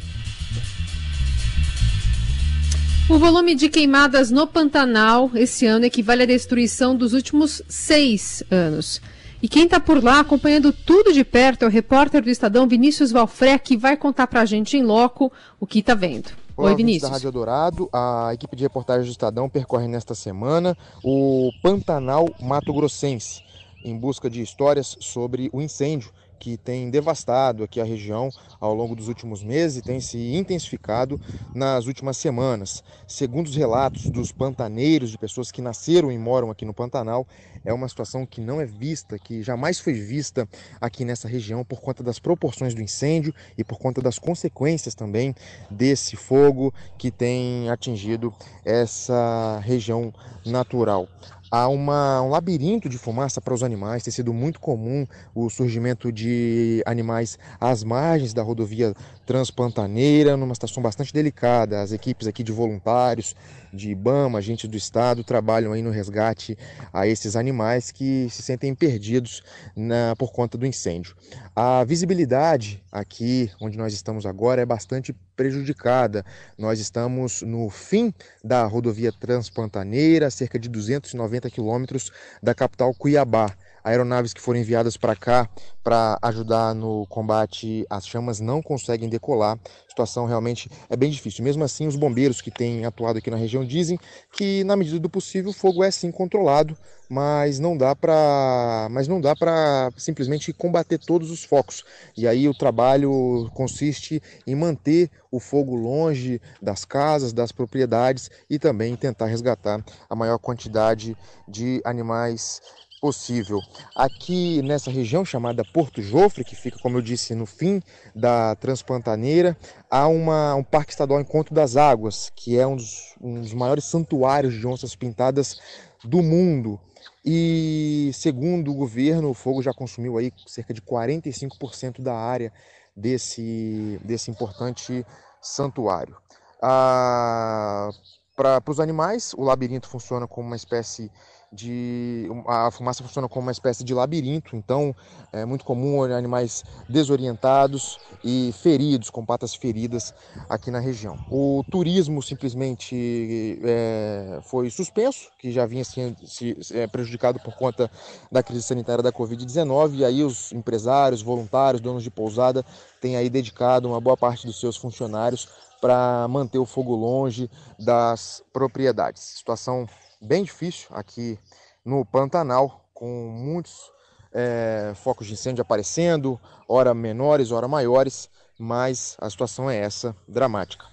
O 3.08 3.20
volume 3.20 3.54
de 3.54 3.70
queimadas 3.70 4.32
no 4.32 4.48
Pantanal 4.48 5.30
esse 5.36 5.68
ano 5.68 5.86
equivale 5.86 6.24
à 6.24 6.26
destruição 6.26 6.96
dos 6.96 7.14
últimos 7.14 7.62
seis 7.68 8.42
anos. 8.50 9.00
E 9.42 9.50
quem 9.50 9.64
está 9.64 9.80
por 9.80 10.04
lá 10.04 10.20
acompanhando 10.20 10.72
tudo 10.72 11.12
de 11.12 11.24
perto 11.24 11.64
é 11.64 11.68
o 11.68 11.72
repórter 11.72 12.22
do 12.22 12.30
Estadão 12.30 12.68
Vinícius 12.68 13.12
Valfré, 13.12 13.58
que 13.58 13.76
vai 13.76 13.98
contar 13.98 14.28
para 14.28 14.42
a 14.42 14.46
gente 14.46 14.78
em 14.78 14.84
loco 14.84 15.32
o 15.60 15.66
que 15.66 15.80
está 15.80 15.96
vendo. 15.96 16.30
Olá, 16.56 16.70
Oi, 16.70 16.76
Vinícius. 16.76 17.10
da 17.10 17.16
Rádio 17.16 17.32
Dourado, 17.32 17.90
a 17.92 18.30
equipe 18.34 18.56
de 18.56 18.62
reportagem 18.62 19.06
do 19.06 19.12
Estadão 19.12 19.50
percorre 19.50 19.88
nesta 19.88 20.14
semana 20.14 20.78
o 21.04 21.50
Pantanal 21.64 22.30
Mato 22.40 22.72
Grossense, 22.72 23.42
em 23.84 23.98
busca 23.98 24.30
de 24.30 24.44
histórias 24.44 24.96
sobre 25.00 25.50
o 25.52 25.60
incêndio 25.60 26.12
que 26.42 26.58
tem 26.58 26.90
devastado 26.90 27.64
aqui 27.64 27.80
a 27.80 27.84
região 27.84 28.32
ao 28.60 28.74
longo 28.74 28.96
dos 28.96 29.08
últimos 29.08 29.44
meses 29.44 29.78
e 29.78 29.82
tem 29.84 30.00
se 30.02 30.18
intensificado 30.34 31.22
nas 31.54 31.86
últimas 31.86 32.18
semanas. 32.18 32.84
Segundo 33.08 33.46
os 33.46 33.56
relatos 33.56 34.10
dos 34.10 34.32
pantaneiros, 34.32 35.12
de 35.12 35.20
pessoas 35.20 35.52
que 35.52 35.62
nasceram 35.62 36.12
e 36.12 36.18
moram 36.18 36.50
aqui 36.50 36.66
no 36.66 36.74
Pantanal, 36.74 37.28
é 37.64 37.72
uma 37.72 37.88
situação 37.88 38.26
que 38.26 38.42
não 38.42 38.60
é 38.60 38.66
vista, 38.66 39.20
que 39.20 39.44
jamais 39.44 39.80
foi 39.80 39.94
vista 39.94 40.50
aqui 40.82 41.06
nessa 41.06 41.28
região 41.28 41.64
por 41.64 41.80
conta 41.80 42.02
das 42.02 42.18
proporções 42.18 42.74
do 42.74 42.82
incêndio 42.82 43.36
e 43.56 43.64
por 43.64 43.78
conta 43.78 44.02
das 44.02 44.18
consequências 44.18 44.96
também 44.96 45.36
desse 45.70 46.16
fogo 46.16 46.74
que 46.98 47.12
tem 47.12 47.70
atingido 47.70 48.34
essa 48.66 49.62
região 49.64 50.12
natural 50.44 51.08
há 51.52 51.68
uma, 51.68 52.22
um 52.22 52.30
labirinto 52.30 52.88
de 52.88 52.98
fumaça 52.98 53.42
para 53.42 53.54
os 53.54 53.62
animais. 53.62 54.02
Tem 54.04 54.12
sido 54.12 54.34
muito 54.34 54.60
comum 54.60 55.06
o 55.36 55.50
surgimento 55.50 56.12
de 56.12 56.82
animais 56.86 57.38
às 57.60 57.84
margens 57.84 58.34
da 58.34 58.42
rodovia 58.42 58.94
Transpantaneira, 59.32 60.36
numa 60.36 60.54
situação 60.54 60.84
bastante 60.84 61.14
delicada. 61.14 61.82
As 61.82 61.94
equipes 61.94 62.28
aqui 62.28 62.44
de 62.44 62.52
voluntários, 62.52 63.34
de 63.72 63.90
IBAMA, 63.90 64.40
agentes 64.40 64.70
do 64.70 64.76
Estado, 64.76 65.24
trabalham 65.24 65.72
aí 65.72 65.82
no 65.82 65.90
resgate 65.90 66.58
a 66.92 67.08
esses 67.08 67.38
animais 67.38 67.92
que 67.92 68.28
se 68.30 68.42
sentem 68.42 68.76
perdidos 68.76 69.42
na, 69.74 70.18
por 70.18 70.34
conta 70.34 70.58
do 70.58 70.66
incêndio. 70.66 71.16
A 71.56 71.82
visibilidade 71.86 72.84
aqui 72.92 73.50
onde 73.62 73.78
nós 73.78 73.94
estamos 73.94 74.26
agora 74.26 74.64
é 74.64 74.66
bastante 74.66 75.16
prejudicada. 75.34 76.26
Nós 76.58 76.82
estamos 76.82 77.42
no 77.42 77.70
fim 77.70 78.14
da 78.44 78.66
rodovia 78.66 79.14
Transpantaneira, 79.14 80.30
cerca 80.30 80.60
de 80.60 80.68
290 80.68 81.50
quilômetros 81.50 82.12
da 82.44 82.54
capital 82.54 82.94
Cuiabá. 82.94 83.56
Aeronaves 83.84 84.34
que 84.34 84.42
foram 84.42 84.60
enviadas 84.60 84.98
para 84.98 85.16
cá 85.16 85.50
para 85.84 86.18
ajudar 86.22 86.76
no 86.76 87.06
combate 87.08 87.86
às 87.90 88.06
chamas 88.06 88.40
não 88.40 88.62
conseguem 88.62 89.10
decolar. 89.10 89.58
A 89.66 89.90
situação 89.90 90.26
realmente 90.26 90.70
é 90.90 90.96
bem 90.96 91.10
difícil. 91.10 91.44
Mesmo 91.44 91.64
assim, 91.64 91.88
os 91.88 91.96
bombeiros 91.96 92.42
que 92.42 92.52
têm 92.52 92.86
atuado 92.86 93.18
aqui 93.18 93.32
na 93.32 93.38
região 93.38 93.66
dizem 93.66 94.00
que, 94.32 94.64
na 94.64 94.76
medida 94.76 95.00
do 95.00 95.10
possível, 95.10 95.52
o 95.52 95.54
fogo 95.54 95.84
é 95.84 95.90
sim 95.90 96.12
controlado, 96.12 96.78
mas 97.10 97.60
não 97.60 97.76
dá 97.76 97.96
para, 97.96 98.88
mas 98.92 99.08
não 99.08 99.20
dá 99.20 99.36
para 99.36 99.90
simplesmente 99.98 100.54
combater 100.54 100.98
todos 100.98 101.32
os 101.32 101.44
focos. 101.44 101.84
E 102.16 102.28
aí 102.28 102.48
o 102.48 102.54
trabalho 102.54 103.50
consiste 103.54 104.22
em 104.46 104.56
manter 104.56 105.10
o 105.32 105.40
fogo 105.40 105.76
longe 105.76 106.42
das 106.62 106.86
casas, 106.86 107.34
das 107.34 107.52
propriedades 107.52 108.30
e 108.50 108.60
também 108.60 108.96
tentar 108.96 109.26
resgatar 109.26 109.84
a 110.10 110.16
maior 110.16 110.38
quantidade 110.38 111.18
de 111.48 111.82
animais 111.84 112.62
possível. 113.02 113.60
Aqui 113.96 114.62
nessa 114.62 114.92
região 114.92 115.26
chamada 115.26 115.66
Porto 115.66 116.04
Jofre, 116.04 116.46
que 116.46 116.56
fica, 116.56 116.78
como 116.80 117.00
eu 117.00 117.02
disse, 117.02 117.34
no 117.34 117.48
fim 117.48 117.82
da 118.16 118.56
Transpantaneira, 118.56 119.58
há 119.90 120.08
uma, 120.08 120.54
um 120.54 120.64
Parque 120.64 120.92
Estadual 120.92 121.20
Encontro 121.20 121.54
das 121.54 121.76
Águas, 121.76 122.32
que 122.36 122.58
é 122.58 122.66
um 122.66 122.76
dos, 122.76 123.16
um 123.20 123.42
dos 123.42 123.54
maiores 123.54 123.86
santuários 123.86 124.54
de 124.54 124.68
onças 124.68 124.96
pintadas 124.96 125.60
do 126.04 126.22
mundo. 126.22 126.80
E 127.26 128.12
segundo 128.14 128.72
o 128.72 128.76
governo, 128.76 129.32
o 129.32 129.34
fogo 129.34 129.64
já 129.64 129.74
consumiu 129.74 130.18
aí 130.18 130.32
cerca 130.46 130.72
de 130.72 130.82
45% 130.82 132.02
da 132.02 132.14
área 132.14 132.54
desse, 132.96 134.00
desse 134.04 134.30
importante 134.30 135.04
santuário. 135.42 136.16
Ah, 136.62 137.90
Para 138.36 138.62
os 138.68 138.80
animais, 138.80 139.34
o 139.34 139.44
labirinto 139.44 139.88
funciona 139.88 140.28
como 140.28 140.48
uma 140.48 140.56
espécie 140.56 141.12
de 141.52 142.30
a 142.48 142.72
fumaça 142.72 143.04
funciona 143.04 143.28
como 143.28 143.46
uma 143.46 143.52
espécie 143.52 143.84
de 143.84 143.94
labirinto, 143.94 144.56
então 144.56 144.96
é 145.34 145.44
muito 145.44 145.66
comum 145.66 146.02
animais 146.04 146.64
desorientados 146.88 148.00
e 148.24 148.54
feridos, 148.62 149.10
com 149.10 149.26
patas 149.26 149.54
feridas 149.54 150.14
aqui 150.50 150.72
na 150.72 150.80
região. 150.80 151.18
O 151.30 151.64
turismo 151.70 152.22
simplesmente 152.24 153.60
é, 153.64 154.40
foi 154.44 154.70
suspenso, 154.70 155.30
que 155.38 155.52
já 155.52 155.66
vinha 155.66 155.84
se, 155.84 156.16
se 156.24 156.56
é, 156.74 156.88
prejudicado 156.88 157.40
por 157.40 157.56
conta 157.56 157.92
da 158.32 158.42
crise 158.42 158.64
sanitária 158.64 159.04
da 159.04 159.12
Covid-19, 159.12 159.96
e 159.96 160.06
aí 160.06 160.24
os 160.24 160.54
empresários, 160.54 161.22
voluntários, 161.22 161.82
donos 161.82 162.04
de 162.04 162.10
pousada 162.10 162.66
têm 163.02 163.18
aí 163.18 163.30
dedicado 163.30 163.90
uma 163.90 164.00
boa 164.00 164.16
parte 164.16 164.48
dos 164.48 164.58
seus 164.58 164.78
funcionários 164.78 165.50
para 165.82 166.28
manter 166.30 166.60
o 166.60 166.66
fogo 166.66 166.96
longe 166.96 167.50
das 167.78 168.44
propriedades. 168.54 169.22
Situação 169.24 169.88
bem 170.22 170.44
difícil 170.44 170.88
aqui 170.92 171.38
no 171.84 172.06
Pantanal, 172.06 172.86
com 172.94 173.30
muitos 173.30 173.92
é, 174.32 174.94
focos 174.96 175.28
de 175.28 175.34
incêndio 175.34 175.64
aparecendo, 175.64 176.40
hora 176.68 176.94
menores, 176.94 177.52
hora 177.52 177.68
maiores, 177.68 178.30
mas 178.60 179.18
a 179.20 179.30
situação 179.30 179.70
é 179.70 179.78
essa, 179.78 180.16
dramática. 180.28 180.86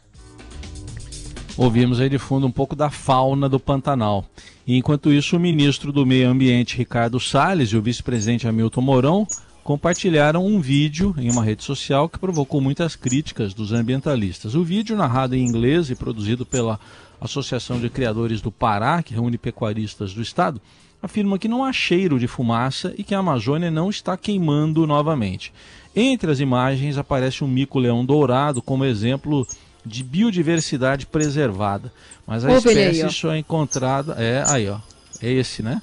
Ouvimos 1.57 2.01
aí 2.01 2.09
de 2.09 2.19
fundo 2.19 2.47
um 2.47 2.53
pouco 2.53 2.75
da 2.75 2.89
fauna 2.89 3.49
do 3.49 3.59
Pantanal. 3.59 4.25
E 4.67 4.77
enquanto 4.77 5.13
isso, 5.13 5.37
o 5.37 5.41
ministro 5.41 5.93
do 5.93 6.07
Meio 6.07 6.29
Ambiente, 6.31 6.77
Ricardo 6.77 7.19
Salles, 7.19 7.71
e 7.71 7.77
o 7.77 7.83
vice-presidente 7.83 8.47
Hamilton 8.47 8.81
Mourão 8.81 9.27
compartilharam 9.65 10.47
um 10.47 10.61
vídeo 10.61 11.15
em 11.19 11.31
uma 11.31 11.45
rede 11.45 11.63
social 11.63 12.09
que 12.09 12.19
provocou 12.19 12.61
muitas 12.61 12.97
críticas 12.97 13.53
dos 13.53 13.73
ambientalistas. 13.73 14.55
O 14.55 14.65
vídeo, 14.65 14.97
narrado 14.97 15.35
em 15.35 15.45
inglês 15.45 15.91
e 15.91 15.97
produzido 15.97 16.47
pela 16.47 16.79
Associação 17.21 17.81
de 17.81 17.91
Criadores 17.91 18.41
do 18.41 18.53
Pará, 18.53 19.03
que 19.03 19.15
reúne 19.15 19.39
pecuaristas 19.39 20.13
do 20.15 20.23
estado, 20.23 20.61
afirma 21.03 21.39
que 21.39 21.49
não 21.49 21.65
há 21.65 21.73
cheiro 21.73 22.19
de 22.19 22.27
fumaça 22.27 22.93
e 22.97 23.05
que 23.05 23.15
a 23.15 23.19
Amazônia 23.19 23.71
não 23.71 23.91
está 23.91 24.17
queimando 24.17 24.87
novamente. 24.87 25.53
Entre 25.95 26.31
as 26.31 26.41
imagens 26.41 26.99
aparece 26.99 27.43
um 27.43 27.49
mico-leão 27.49 28.05
dourado 28.05 28.63
como 28.63 28.85
exemplo 28.85 29.47
de 29.85 30.03
biodiversidade 30.03 31.07
preservada. 31.07 31.93
Mas 32.27 32.45
a 32.45 32.53
espécie 32.53 33.03
aí, 33.03 33.11
só 33.11 33.33
é 33.33 33.39
encontrada. 33.39 34.15
É, 34.19 34.45
aí, 34.47 34.69
ó. 34.69 34.79
É 35.21 35.31
esse, 35.31 35.63
né? 35.63 35.83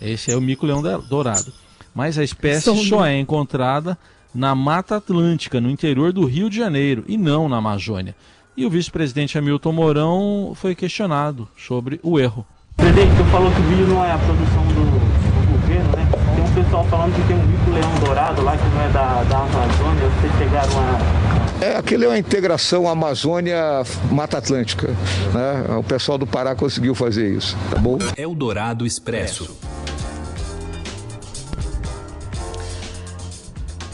Esse 0.00 0.32
é 0.32 0.36
o 0.36 0.40
mico-leão 0.40 0.82
dourado. 1.08 1.52
Mas 1.94 2.18
a 2.18 2.24
espécie 2.24 2.74
só 2.88 3.04
é 3.04 3.18
encontrada 3.18 3.98
na 4.34 4.54
Mata 4.54 4.96
Atlântica, 4.96 5.60
no 5.60 5.68
interior 5.68 6.12
do 6.12 6.24
Rio 6.24 6.48
de 6.48 6.56
Janeiro, 6.56 7.04
e 7.06 7.18
não 7.18 7.48
na 7.48 7.56
Amazônia. 7.58 8.14
E 8.60 8.66
o 8.66 8.68
vice-presidente 8.68 9.38
Hamilton 9.38 9.72
Mourão 9.72 10.52
foi 10.54 10.74
questionado 10.74 11.48
sobre 11.56 11.98
o 12.02 12.20
erro. 12.20 12.44
Presidente, 12.76 13.08
você 13.12 13.24
falou 13.30 13.50
que 13.50 13.58
o 13.58 13.62
vídeo 13.62 13.86
não 13.86 14.04
é 14.04 14.12
a 14.12 14.18
produção 14.18 14.62
do, 14.66 14.84
do 14.84 15.52
governo, 15.52 15.96
né? 15.96 16.06
Tem 16.34 16.44
um 16.44 16.62
pessoal 16.62 16.84
falando 16.84 17.14
que 17.14 17.26
tem 17.26 17.36
um 17.38 17.46
bico 17.46 17.70
leão 17.70 17.94
dourado 18.04 18.42
lá 18.42 18.58
que 18.58 18.68
não 18.68 18.82
é 18.82 18.88
da, 18.90 19.22
da 19.22 19.38
Amazônia. 19.38 20.08
Vocês 20.20 20.32
chegaram 20.38 20.72
a. 20.78 21.64
É, 21.64 21.76
aquele 21.78 22.04
é 22.04 22.08
uma 22.08 22.18
integração 22.18 22.86
Amazônia-Mata 22.86 24.36
Atlântica. 24.36 24.88
Né? 25.32 25.76
O 25.78 25.82
pessoal 25.82 26.18
do 26.18 26.26
Pará 26.26 26.54
conseguiu 26.54 26.94
fazer 26.94 27.34
isso, 27.34 27.56
tá 27.70 27.78
bom? 27.78 27.96
É 28.14 28.26
o 28.26 28.34
Dourado 28.34 28.84
Expresso. 28.84 29.56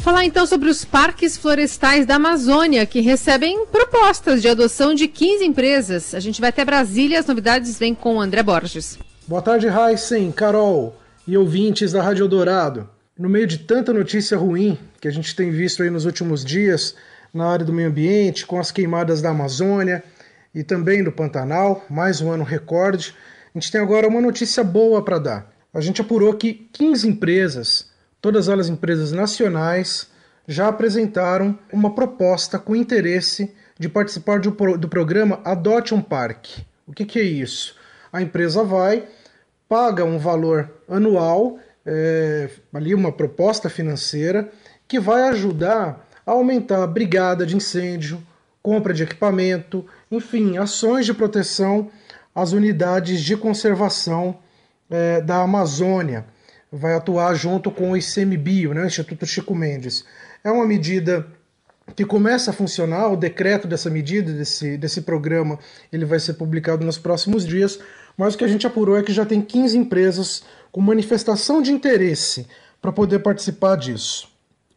Falar 0.07 0.25
então 0.25 0.47
sobre 0.47 0.69
os 0.69 0.85
parques 0.85 1.37
florestais 1.37 2.07
da 2.07 2.15
Amazônia, 2.15 2.87
que 2.87 3.01
recebem 3.01 3.67
propostas 3.67 4.41
de 4.41 4.47
adoção 4.47 4.95
de 4.95 5.09
15 5.09 5.45
empresas. 5.45 6.15
A 6.15 6.21
gente 6.21 6.41
vai 6.41 6.51
até 6.51 6.65
Brasília, 6.65 7.19
as 7.19 7.27
novidades 7.27 7.77
vêm 7.77 7.93
com 7.93 8.15
o 8.15 8.21
André 8.21 8.41
Borges. 8.41 9.01
Boa 9.27 9.43
tarde, 9.43 9.67
Heisen, 9.67 10.31
Carol 10.31 10.97
e 11.27 11.37
ouvintes 11.37 11.91
da 11.91 12.01
Rádio 12.01 12.29
Dourado. 12.29 12.89
No 13.19 13.29
meio 13.29 13.49
de 13.49 13.59
tanta 13.59 13.93
notícia 13.93 14.39
ruim 14.39 14.79
que 15.01 15.09
a 15.09 15.11
gente 15.11 15.35
tem 15.35 15.51
visto 15.51 15.83
aí 15.83 15.91
nos 15.91 16.05
últimos 16.05 16.45
dias 16.45 16.95
na 17.35 17.49
área 17.49 17.67
do 17.67 17.73
meio 17.73 17.89
ambiente, 17.89 18.47
com 18.47 18.61
as 18.61 18.71
queimadas 18.71 19.21
da 19.21 19.31
Amazônia 19.31 20.05
e 20.55 20.63
também 20.63 21.03
do 21.03 21.11
Pantanal, 21.11 21.85
mais 21.91 22.21
um 22.21 22.31
ano 22.31 22.45
recorde, 22.45 23.13
a 23.53 23.59
gente 23.59 23.73
tem 23.73 23.81
agora 23.81 24.07
uma 24.07 24.21
notícia 24.21 24.63
boa 24.63 25.05
para 25.05 25.19
dar. 25.19 25.53
A 25.75 25.81
gente 25.81 26.01
apurou 26.01 26.33
que 26.35 26.69
15 26.73 27.09
empresas 27.09 27.96
todas 28.27 28.49
elas 28.49 28.69
empresas 28.69 29.13
nacionais, 29.13 30.09
já 30.49 30.67
apresentaram 30.67 31.57
uma 31.73 31.95
proposta 31.95 32.59
com 32.59 32.75
interesse 32.75 33.55
de 33.79 33.89
participar 33.89 34.41
do, 34.41 34.51
do 34.77 34.89
programa 34.89 35.41
Adote 35.45 35.95
um 35.95 36.03
Parque. 36.03 36.67
O 36.89 36.93
que, 36.93 37.05
que 37.05 37.21
é 37.21 37.23
isso? 37.23 37.77
A 38.13 38.21
empresa 38.21 38.65
vai, 38.65 39.05
paga 39.69 40.05
um 40.05 40.19
valor 40.19 40.69
anual, 40.89 41.61
é, 41.87 42.51
ali 42.75 42.97
uma 42.97 43.13
proposta 43.13 43.71
financeira, 43.71 44.51
que 44.89 44.99
vai 44.99 45.29
ajudar 45.29 46.05
a 46.27 46.33
aumentar 46.33 46.83
a 46.83 46.87
brigada 46.89 47.47
de 47.47 47.57
incêndio, 47.57 48.21
compra 48.61 48.93
de 48.93 49.05
equipamento, 49.05 49.87
enfim, 50.11 50.59
ações 50.59 51.07
de 51.07 51.15
proteção 51.15 51.93
às 52.35 52.51
unidades 52.51 53.21
de 53.21 53.37
conservação 53.37 54.37
é, 54.91 55.21
da 55.21 55.43
Amazônia. 55.43 56.25
Vai 56.71 56.95
atuar 56.95 57.35
junto 57.35 57.71
com 57.71 57.93
o 57.93 57.97
ICMBio, 57.97 58.75
né, 58.75 58.87
Instituto 58.87 59.25
Chico 59.25 59.55
Mendes. 59.55 60.05
É 60.43 60.51
uma 60.51 60.67
medida 60.67 61.27
que 61.95 62.05
começa 62.05 62.51
a 62.51 62.55
funcionar, 62.55 63.09
o 63.09 63.17
decreto 63.17 63.69
dessa 63.69 63.89
medida, 63.89 64.33
desse, 64.33 64.77
desse 64.77 65.03
programa, 65.03 65.59
ele 65.93 66.05
vai 66.05 66.19
ser 66.19 66.35
publicado 66.35 66.85
nos 66.85 66.99
próximos 66.99 67.47
dias, 67.47 67.79
mas 68.17 68.35
o 68.35 68.39
que 68.39 68.45
a 68.45 68.49
gente 68.49 68.67
apurou 68.67 68.99
é 68.99 69.03
que 69.03 69.13
já 69.13 69.25
tem 69.25 69.41
15 69.41 69.79
empresas 69.79 70.43
com 70.73 70.81
manifestação 70.81 71.63
de 71.63 71.71
interesse 71.71 72.47
para 72.83 72.93
poder 72.93 73.21
participar 73.21 73.77
disso. 73.77 74.29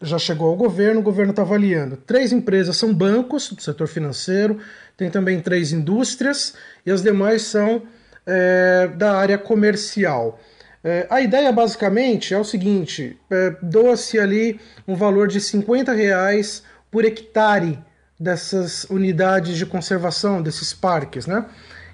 Já 0.01 0.17
chegou 0.17 0.47
ao 0.47 0.55
governo, 0.55 1.01
o 1.01 1.03
governo 1.03 1.31
está 1.31 1.41
avaliando. 1.41 1.97
Três 1.97 2.31
empresas 2.31 2.77
são 2.77 2.93
bancos 2.93 3.51
do 3.51 3.61
setor 3.61 3.87
financeiro, 3.87 4.59
tem 4.95 5.09
também 5.09 5.41
três 5.41 5.73
indústrias 5.73 6.53
e 6.85 6.91
as 6.91 7.01
demais 7.01 7.41
são 7.41 7.83
é, 8.25 8.87
da 8.95 9.17
área 9.17 9.37
comercial. 9.37 10.39
É, 10.83 11.07
a 11.09 11.21
ideia 11.21 11.51
basicamente 11.51 12.33
é 12.33 12.37
o 12.37 12.43
seguinte: 12.43 13.17
é, 13.29 13.55
doa-se 13.61 14.19
ali 14.19 14.59
um 14.87 14.95
valor 14.95 15.27
de 15.27 15.41
50 15.41 15.91
reais 15.93 16.63
por 16.89 17.05
hectare 17.05 17.79
dessas 18.19 18.83
unidades 18.85 19.57
de 19.57 19.65
conservação, 19.65 20.41
desses 20.41 20.73
parques, 20.73 21.25
né? 21.25 21.45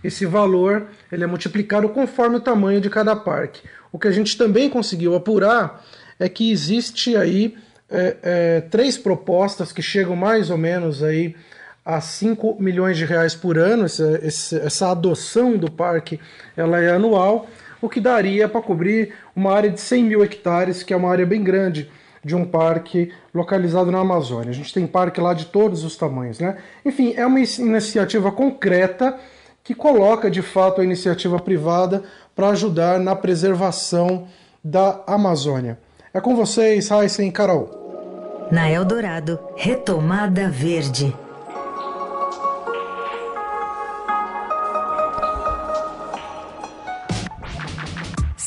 Esse 0.04 0.26
valor 0.26 0.88
ele 1.12 1.24
é 1.24 1.28
multiplicado 1.28 1.90
conforme 1.90 2.38
o 2.38 2.40
tamanho 2.40 2.80
de 2.80 2.90
cada 2.90 3.16
parque. 3.16 3.62
O 3.92 3.98
que 3.98 4.08
a 4.08 4.12
gente 4.12 4.38
também 4.38 4.70
conseguiu 4.70 5.16
apurar 5.16 5.84
é 6.20 6.30
que 6.30 6.52
existe 6.52 7.16
aí 7.16 7.56
é, 7.90 8.18
é, 8.22 8.62
três 8.62 8.98
propostas 8.98 9.72
que 9.72 9.82
chegam 9.82 10.16
mais 10.16 10.50
ou 10.50 10.58
menos 10.58 11.02
aí 11.02 11.36
a 11.84 12.02
5 12.02 12.58
milhões 12.60 12.98
de 12.98 13.06
reais 13.06 13.36
por 13.36 13.58
ano. 13.58 13.86
Essa, 13.86 14.22
essa 14.64 14.92
adoção 14.92 15.58
do 15.58 15.72
parque 15.72 16.20
ela 16.58 16.80
é 16.82 16.92
anual, 16.92 17.48
o 17.86 17.90
que 17.90 18.00
daria 18.00 18.50
para 18.50 18.62
cobrir 18.62 19.14
uma 19.36 19.54
área 19.54 19.70
de 19.70 19.80
100 19.80 20.04
mil 20.04 20.24
hectares, 20.24 20.84
que 20.84 20.94
é 20.94 20.98
uma 20.98 21.10
área 21.10 21.26
bem 21.26 21.44
grande 21.44 21.90
de 22.24 22.36
um 22.36 22.44
parque 22.44 23.12
localizado 23.34 23.92
na 23.92 24.00
Amazônia. 24.00 24.50
A 24.50 24.54
gente 24.54 24.74
tem 24.74 24.88
parque 24.88 25.22
lá 25.22 25.34
de 25.34 25.46
todos 25.46 25.84
os 25.84 25.96
tamanhos, 25.96 26.40
né? 26.40 26.58
Enfim, 26.84 27.14
é 27.16 27.26
uma 27.26 27.40
iniciativa 27.40 28.32
concreta 28.32 29.18
que 29.64 29.76
coloca 29.76 30.30
de 30.30 30.42
fato 30.42 30.82
a 30.82 30.84
iniciativa 30.84 31.40
privada 31.40 32.04
para 32.36 32.50
ajudar 32.50 33.00
na 33.00 33.16
preservação 33.16 34.28
da 34.64 35.04
Amazônia. 35.06 35.78
É 36.14 36.20
com 36.20 36.36
vocês, 36.36 36.90
Heisen 36.90 37.30
e 37.30 37.32
Carol. 37.32 38.48
Na 38.52 38.70
Eldorado, 38.70 39.40
Retomada 39.56 40.50
Verde. 40.50 41.25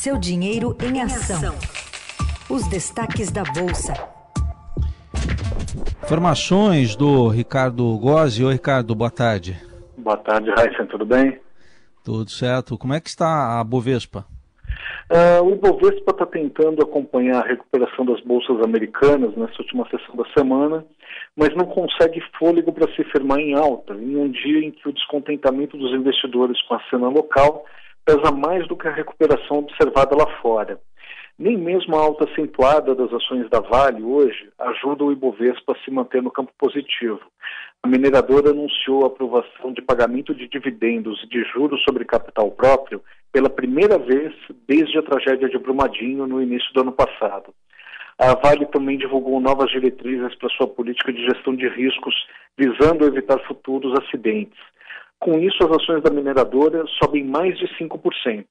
Seu 0.09 0.17
dinheiro 0.17 0.75
em 0.81 1.03
ação. 1.03 1.53
Os 2.49 2.67
destaques 2.67 3.29
da 3.31 3.43
Bolsa. 3.43 3.93
Informações 6.03 6.95
do 6.95 7.27
Ricardo 7.27 7.95
Gozzi. 7.99 8.43
Oi, 8.43 8.53
Ricardo, 8.53 8.95
boa 8.95 9.11
tarde. 9.11 9.55
Boa 9.95 10.17
tarde, 10.17 10.49
Raíssa, 10.49 10.83
tudo 10.87 11.05
bem? 11.05 11.39
Tudo 12.03 12.27
certo. 12.27 12.75
Como 12.75 12.95
é 12.95 12.99
que 12.99 13.07
está 13.07 13.59
a 13.59 13.63
Bovespa? 13.63 14.25
Uh, 15.11 15.43
o 15.43 15.51
Ibovespa 15.53 16.09
está 16.09 16.25
tentando 16.25 16.81
acompanhar 16.81 17.43
a 17.43 17.47
recuperação 17.47 18.03
das 18.03 18.19
bolsas 18.21 18.59
americanas 18.63 19.37
nessa 19.37 19.61
última 19.61 19.87
sessão 19.91 20.15
da 20.15 20.25
semana, 20.35 20.83
mas 21.35 21.55
não 21.55 21.65
consegue 21.65 22.19
fôlego 22.39 22.73
para 22.73 22.91
se 22.95 23.03
firmar 23.11 23.37
em 23.37 23.53
alta, 23.53 23.93
em 23.93 24.15
um 24.15 24.31
dia 24.31 24.59
em 24.65 24.71
que 24.71 24.89
o 24.89 24.91
descontentamento 24.91 25.77
dos 25.77 25.93
investidores 25.93 26.59
com 26.63 26.73
a 26.73 26.81
cena 26.89 27.09
local 27.09 27.63
pesa 28.09 28.31
mais 28.31 28.67
do 28.67 28.75
que 28.75 28.87
a 28.87 28.91
recuperação 28.91 29.59
observada 29.59 30.15
lá 30.15 30.25
fora. 30.41 30.79
Nem 31.37 31.55
mesmo 31.55 31.95
a 31.95 32.01
alta 32.01 32.25
acentuada 32.25 32.95
das 32.95 33.13
ações 33.13 33.47
da 33.49 33.59
Vale 33.59 34.01
hoje 34.01 34.49
ajuda 34.57 35.03
o 35.03 35.11
Ibovespa 35.11 35.73
a 35.73 35.83
se 35.83 35.91
manter 35.91 36.21
no 36.23 36.31
campo 36.31 36.51
positivo. 36.57 37.21
A 37.83 37.87
mineradora 37.87 38.49
anunciou 38.49 39.03
a 39.03 39.07
aprovação 39.07 39.71
de 39.71 39.81
pagamento 39.81 40.33
de 40.33 40.47
dividendos 40.47 41.23
e 41.23 41.27
de 41.27 41.43
juros 41.53 41.81
sobre 41.83 42.03
capital 42.03 42.49
próprio 42.51 43.01
pela 43.31 43.49
primeira 43.49 43.99
vez 43.99 44.33
desde 44.67 44.97
a 44.97 45.03
tragédia 45.03 45.47
de 45.47 45.59
Brumadinho 45.59 46.25
no 46.25 46.41
início 46.41 46.73
do 46.73 46.81
ano 46.81 46.91
passado. 46.91 47.53
A 48.17 48.33
Vale 48.35 48.65
também 48.65 48.97
divulgou 48.97 49.39
novas 49.39 49.69
diretrizes 49.69 50.35
para 50.35 50.49
sua 50.49 50.67
política 50.67 51.13
de 51.13 51.23
gestão 51.25 51.55
de 51.55 51.69
riscos, 51.69 52.15
visando 52.57 53.05
evitar 53.05 53.39
futuros 53.47 53.93
acidentes. 54.01 54.59
Com 55.19 55.37
isso, 55.39 55.57
as 55.61 55.71
ações 55.71 56.01
da 56.01 56.09
mineradora 56.09 56.85
sobem 57.03 57.23
mais 57.23 57.57
de 57.57 57.67
5%. 57.77 58.45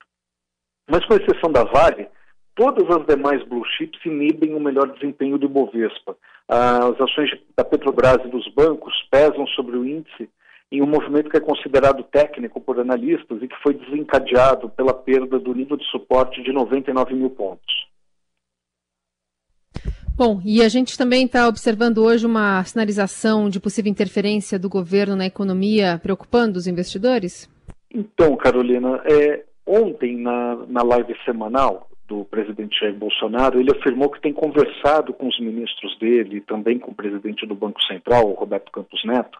Mas, 0.90 1.04
com 1.06 1.14
exceção 1.14 1.50
da 1.50 1.64
Vale, 1.64 2.08
todas 2.54 2.88
as 2.94 3.06
demais 3.06 3.42
blue 3.44 3.64
chips 3.64 4.04
inibem 4.04 4.54
o 4.54 4.60
melhor 4.60 4.92
desempenho 4.92 5.38
do 5.38 5.46
Ibovespa. 5.46 6.16
As 6.48 7.00
ações 7.00 7.30
da 7.56 7.64
Petrobras 7.64 8.24
e 8.24 8.28
dos 8.28 8.46
bancos 8.54 8.94
pesam 9.10 9.46
sobre 9.48 9.76
o 9.76 9.86
índice 9.86 10.28
em 10.70 10.82
um 10.82 10.86
movimento 10.86 11.30
que 11.30 11.36
é 11.36 11.40
considerado 11.40 12.02
técnico 12.04 12.60
por 12.60 12.78
analistas 12.78 13.42
e 13.42 13.48
que 13.48 13.56
foi 13.62 13.74
desencadeado 13.74 14.68
pela 14.68 14.92
perda 14.92 15.38
do 15.38 15.54
nível 15.54 15.76
de 15.76 15.84
suporte 15.86 16.42
de 16.42 16.52
99 16.52 17.14
mil 17.14 17.30
pontos. 17.30 17.87
Bom, 20.18 20.40
e 20.44 20.62
a 20.62 20.68
gente 20.68 20.98
também 20.98 21.26
está 21.26 21.46
observando 21.46 21.98
hoje 21.98 22.26
uma 22.26 22.64
sinalização 22.64 23.48
de 23.48 23.60
possível 23.60 23.88
interferência 23.88 24.58
do 24.58 24.68
governo 24.68 25.14
na 25.14 25.26
economia, 25.26 26.00
preocupando 26.02 26.58
os 26.58 26.66
investidores? 26.66 27.48
Então, 27.88 28.36
Carolina, 28.36 29.00
é, 29.04 29.44
ontem 29.64 30.16
na, 30.16 30.56
na 30.66 30.82
live 30.82 31.14
semanal, 31.24 31.88
do 32.08 32.24
presidente 32.24 32.80
Jair 32.80 32.94
Bolsonaro, 32.94 33.60
ele 33.60 33.70
afirmou 33.70 34.10
que 34.10 34.20
tem 34.20 34.32
conversado 34.32 35.12
com 35.12 35.28
os 35.28 35.38
ministros 35.38 35.96
dele 36.00 36.40
também 36.40 36.80
com 36.80 36.90
o 36.90 36.94
presidente 36.94 37.46
do 37.46 37.54
Banco 37.54 37.80
Central, 37.84 38.32
Roberto 38.32 38.72
Campos 38.72 39.04
Neto, 39.04 39.38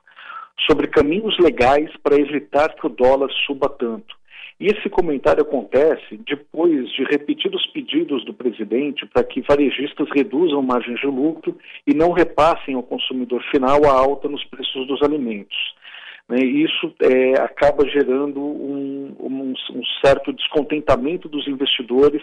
sobre 0.71 0.87
caminhos 0.87 1.37
legais 1.41 1.91
para 2.05 2.21
evitar 2.21 2.75
que 2.75 2.87
o 2.87 2.91
dólar 2.91 3.31
suba 3.47 3.69
tanto. 3.69 4.18
E 4.61 4.67
esse 4.67 4.89
comentário 4.91 5.43
acontece 5.43 6.17
depois 6.27 6.91
de 6.93 7.05
repetidos 7.05 7.65
pedidos 7.69 8.25
do 8.25 8.35
presidente 8.35 9.07
para 9.07 9.23
que 9.23 9.41
varejistas 9.41 10.09
reduzam 10.13 10.61
margens 10.63 10.99
de 11.01 11.07
lucro 11.07 11.57
e 11.87 11.95
não 11.95 12.11
repassem 12.11 12.75
ao 12.75 12.83
consumidor 12.83 13.41
final 13.53 13.85
a 13.85 13.93
alta 13.93 14.29
nos 14.29 14.45
preços 14.45 14.87
dos 14.89 15.01
alimentos. 15.03 15.57
Né, 16.29 16.45
isso 16.45 16.93
é, 17.01 17.41
acaba 17.41 17.89
gerando 17.89 18.41
um, 18.41 19.17
um, 19.19 19.55
um, 19.73 19.83
certo 20.05 20.31
descontentamento 20.33 21.27
dos 21.27 21.49
investidores 21.49 22.21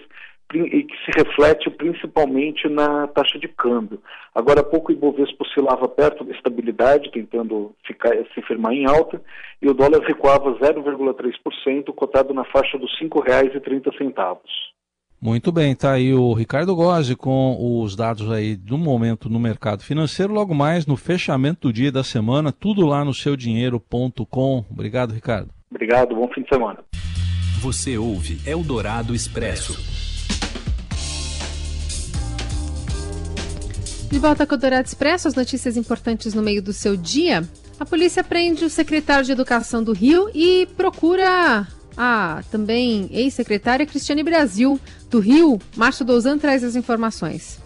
e 0.53 0.84
que 0.84 0.95
se 1.03 1.12
reflete 1.17 1.69
principalmente 1.71 2.69
na 2.69 3.08
taxa 3.08 3.39
de 3.39 3.47
câmbio. 3.47 3.99
Agora 4.34 4.62
há 4.62 4.63
pouco 4.63 4.91
o 4.91 4.95
Ibovespa 4.95 5.43
oscilava 5.43 5.88
perto 5.88 6.23
da 6.23 6.34
estabilidade, 6.34 7.12
tentando 7.12 7.73
ficar, 7.86 8.12
se 8.34 8.41
firmar 8.43 8.73
em 8.73 8.86
alta, 8.86 9.21
e 9.62 9.67
o 9.67 9.73
dólar 9.73 10.01
recuava 10.01 10.58
0,3%, 10.60 11.93
cotado 11.95 12.34
na 12.34 12.45
faixa 12.45 12.77
dos 12.77 12.91
R$ 12.99 13.10
5,30. 13.10 14.38
Muito 15.21 15.51
bem, 15.51 15.75
tá 15.75 15.93
aí 15.93 16.13
o 16.13 16.34
Ricardo 16.34 16.75
Gozzi 16.75 17.15
com 17.15 17.81
os 17.81 17.95
dados 17.95 18.29
aí 18.31 18.55
do 18.55 18.77
momento 18.77 19.29
no 19.29 19.39
mercado 19.39 19.81
financeiro. 19.81 20.34
Logo 20.34 20.53
mais 20.53 20.86
no 20.86 20.95
fechamento 20.95 21.69
do 21.69 21.73
dia 21.73 21.91
da 21.91 22.03
semana, 22.03 22.51
tudo 22.51 22.86
lá 22.86 23.03
no 23.03 23.13
seudinheiro.com. 23.13 24.65
Obrigado, 24.69 25.13
Ricardo. 25.13 25.49
Obrigado, 25.71 26.15
bom 26.15 26.27
fim 26.27 26.43
de 26.43 26.49
semana. 26.49 26.79
Você 27.62 27.97
ouve 27.97 28.38
Eldorado 28.45 29.15
Expresso. 29.15 29.94
De 34.15 34.19
volta 34.19 34.47
com 34.47 34.56
o 34.56 34.58
Dourado 34.58 34.88
Expresso, 34.88 35.28
as 35.28 35.36
notícias 35.36 35.75
importantes 35.75 36.34
no 36.34 36.41
meio 36.41 36.62
do 36.62 36.71
seu 36.71 36.95
dia. 36.95 37.45
A 37.78 37.86
polícia 37.86 38.23
prende 38.23 38.63
o 38.63 38.69
secretário 38.69 39.25
de 39.25 39.34
Educação 39.34 39.84
do 39.84 39.91
Rio 39.91 40.30
e 40.34 40.69
procura 40.78 41.67
a 41.97 42.41
também 42.49 43.10
ex-secretária 43.12 43.86
Cristiane 43.86 44.23
Brasil, 44.23 44.80
do 45.10 45.19
Rio. 45.19 45.60
Márcio 45.75 46.06
Douzan 46.06 46.38
traz 46.38 46.63
as 46.63 46.78
informações. 46.78 47.60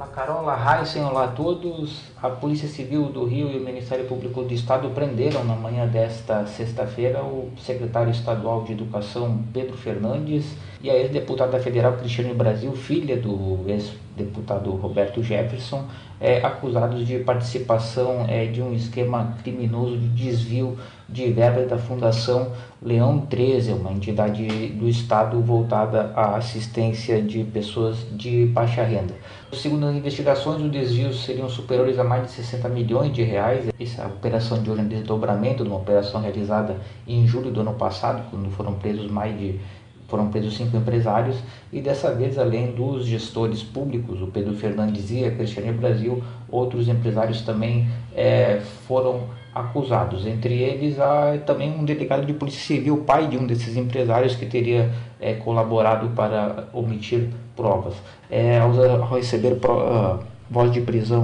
Olá, 0.00 0.08
Carol, 0.08 0.38
olá, 0.44 0.78
Heisen, 0.78 1.04
olá 1.04 1.24
a 1.24 1.28
todos. 1.28 2.04
A 2.22 2.30
Polícia 2.30 2.66
Civil 2.66 3.12
do 3.12 3.26
Rio 3.26 3.52
e 3.52 3.58
o 3.58 3.60
Ministério 3.60 4.06
Público 4.06 4.42
do 4.42 4.54
Estado 4.54 4.88
prenderam 4.94 5.44
na 5.44 5.54
manhã 5.54 5.86
desta 5.86 6.46
sexta-feira 6.46 7.22
o 7.22 7.50
secretário 7.58 8.10
estadual 8.10 8.64
de 8.64 8.72
Educação 8.72 9.44
Pedro 9.52 9.76
Fernandes 9.76 10.56
e 10.82 10.88
a 10.88 10.96
ex-deputada 10.96 11.60
federal 11.60 11.98
Cristiane 11.98 12.32
Brasil, 12.32 12.72
filha 12.72 13.18
do 13.18 13.66
ex-deputado 13.68 14.70
Roberto 14.70 15.22
Jefferson, 15.22 15.84
é, 16.18 16.38
acusados 16.38 17.06
de 17.06 17.18
participação 17.18 18.24
é, 18.26 18.46
de 18.46 18.62
um 18.62 18.72
esquema 18.72 19.36
criminoso 19.42 19.98
de 19.98 20.08
desvio 20.08 20.78
de 21.06 21.30
verbas 21.30 21.68
da 21.68 21.76
Fundação 21.76 22.52
Leão 22.80 23.18
13, 23.26 23.72
uma 23.72 23.92
entidade 23.92 24.68
do 24.68 24.88
Estado 24.88 25.38
voltada 25.42 26.10
à 26.16 26.36
assistência 26.36 27.20
de 27.20 27.44
pessoas 27.44 27.98
de 28.12 28.46
baixa 28.46 28.82
renda. 28.82 29.14
Segundo 29.52 29.86
as 29.86 29.96
investigações, 29.96 30.62
os 30.62 30.70
desvios 30.70 31.24
seriam 31.24 31.48
superiores 31.48 31.98
a 31.98 32.04
mais 32.04 32.22
de 32.22 32.30
60 32.30 32.68
milhões 32.68 33.12
de 33.12 33.22
reais. 33.22 33.68
Essa 33.80 34.06
operação 34.06 34.62
de 34.62 34.70
hoje 34.70 34.80
é 34.80 34.84
um 34.84 34.88
desdobramento 34.88 35.64
de 35.64 35.68
uma 35.68 35.78
operação 35.78 36.20
realizada 36.20 36.76
em 37.06 37.26
julho 37.26 37.50
do 37.50 37.60
ano 37.60 37.74
passado, 37.74 38.30
quando 38.30 38.48
foram 38.50 38.74
presos 38.74 39.10
mais 39.10 39.36
de 39.36 39.58
foram 40.06 40.28
presos 40.28 40.56
cinco 40.56 40.76
empresários 40.76 41.36
e 41.72 41.80
dessa 41.80 42.12
vez, 42.12 42.36
além 42.36 42.72
dos 42.72 43.06
gestores 43.06 43.62
públicos, 43.62 44.20
o 44.20 44.26
Pedro 44.26 44.54
Fernandes 44.54 45.08
e 45.12 45.24
a 45.24 45.30
Cristiane 45.30 45.70
Brasil, 45.70 46.20
outros 46.50 46.88
empresários 46.88 47.42
também 47.42 47.88
é, 48.12 48.60
foram 48.88 49.28
acusados. 49.54 50.26
Entre 50.26 50.54
eles, 50.54 50.98
há 50.98 51.38
também 51.46 51.70
um 51.70 51.84
delegado 51.84 52.24
de 52.26 52.32
polícia 52.32 52.60
civil, 52.60 52.98
pai 52.98 53.26
de 53.26 53.36
um 53.36 53.46
desses 53.46 53.76
empresários 53.76 54.34
que 54.34 54.46
teria 54.46 54.90
é, 55.20 55.34
colaborado 55.34 56.08
para 56.10 56.68
omitir 56.72 57.28
provas. 57.56 57.94
É, 58.30 58.58
ao, 58.58 58.70
receber 59.14 59.56
pro, 59.56 59.72
uh, 59.72 60.20
voz 60.50 60.72
de 60.72 60.80
prisão 60.80 61.22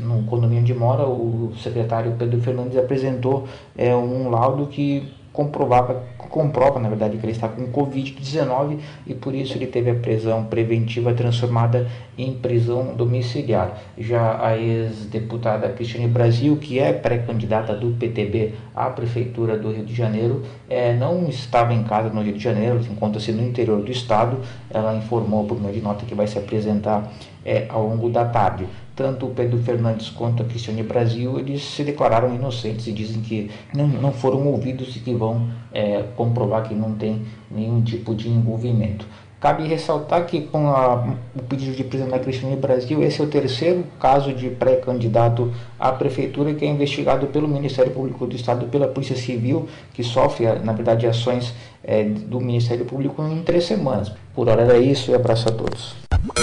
no 0.00 0.22
condomínio 0.24 0.64
de 0.64 0.74
mora, 0.74 1.06
o 1.06 1.52
secretário 1.56 2.14
Pedro 2.18 2.40
Fernandes 2.40 2.76
apresentou 2.76 3.46
é, 3.76 3.94
um 3.94 4.28
laudo 4.28 4.66
que 4.66 5.12
comprovava, 5.36 6.02
comprova, 6.16 6.80
na 6.80 6.88
verdade, 6.88 7.18
que 7.18 7.26
ele 7.26 7.32
está 7.32 7.46
com 7.46 7.70
Covid-19 7.70 8.78
e 9.06 9.12
por 9.12 9.34
isso 9.34 9.56
ele 9.58 9.66
teve 9.66 9.90
a 9.90 9.94
prisão 9.94 10.44
preventiva 10.44 11.12
transformada 11.12 11.86
em 12.16 12.32
prisão 12.32 12.94
domiciliar. 12.96 13.78
Já 13.98 14.42
a 14.42 14.56
ex-deputada 14.56 15.68
Cristiane 15.68 16.08
Brasil, 16.08 16.56
que 16.56 16.78
é 16.78 16.90
pré-candidata 16.90 17.74
do 17.76 17.90
PTB 17.90 18.54
à 18.74 18.88
Prefeitura 18.88 19.58
do 19.58 19.70
Rio 19.70 19.84
de 19.84 19.94
Janeiro, 19.94 20.42
é, 20.70 20.94
não 20.94 21.28
estava 21.28 21.74
em 21.74 21.82
casa 21.82 22.08
no 22.08 22.22
Rio 22.22 22.32
de 22.32 22.42
Janeiro, 22.42 22.80
encontra-se 22.90 23.30
no 23.30 23.46
interior 23.46 23.82
do 23.82 23.92
estado. 23.92 24.38
Ela 24.70 24.96
informou 24.96 25.44
por 25.44 25.60
meio 25.60 25.74
de 25.74 25.82
nota 25.82 26.06
que 26.06 26.14
vai 26.14 26.26
se 26.26 26.38
apresentar 26.38 27.12
é, 27.44 27.66
ao 27.68 27.86
longo 27.86 28.08
da 28.08 28.24
tarde 28.24 28.66
tanto 28.96 29.26
o 29.26 29.30
Pedro 29.30 29.58
Fernandes 29.58 30.08
quanto 30.08 30.42
a 30.42 30.46
Cristiane 30.46 30.82
Brasil, 30.82 31.38
eles 31.38 31.62
se 31.62 31.84
declararam 31.84 32.34
inocentes 32.34 32.86
e 32.86 32.92
dizem 32.92 33.20
que 33.20 33.50
não, 33.74 33.86
não 33.86 34.10
foram 34.10 34.46
ouvidos 34.48 34.96
e 34.96 35.00
que 35.00 35.14
vão 35.14 35.48
é, 35.72 36.02
comprovar 36.16 36.66
que 36.66 36.74
não 36.74 36.94
tem 36.94 37.22
nenhum 37.50 37.82
tipo 37.82 38.14
de 38.14 38.30
envolvimento. 38.30 39.06
Cabe 39.38 39.68
ressaltar 39.68 40.24
que 40.24 40.40
com 40.40 40.70
a, 40.70 41.14
o 41.34 41.42
pedido 41.42 41.76
de 41.76 41.84
prisão 41.84 42.08
da 42.08 42.18
Cristiane 42.18 42.56
Brasil, 42.56 43.02
esse 43.02 43.20
é 43.20 43.24
o 43.24 43.26
terceiro 43.26 43.84
caso 44.00 44.32
de 44.32 44.48
pré-candidato 44.48 45.52
à 45.78 45.92
prefeitura 45.92 46.54
que 46.54 46.64
é 46.64 46.68
investigado 46.68 47.26
pelo 47.26 47.46
Ministério 47.46 47.92
Público 47.92 48.26
do 48.26 48.34
Estado, 48.34 48.66
pela 48.66 48.88
Polícia 48.88 49.14
Civil, 49.14 49.68
que 49.92 50.02
sofre, 50.02 50.46
na 50.64 50.72
verdade, 50.72 51.06
ações 51.06 51.54
é, 51.84 52.02
do 52.02 52.40
Ministério 52.40 52.86
Público 52.86 53.22
em 53.22 53.42
três 53.42 53.64
semanas. 53.64 54.10
Por 54.34 54.48
hora 54.48 54.62
era 54.62 54.78
isso 54.78 55.10
e 55.10 55.14
abraço 55.14 55.50
a 55.50 55.52
todos. 55.52 55.94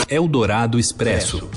Eldorado 0.08 0.78
Expresso. 0.78 1.50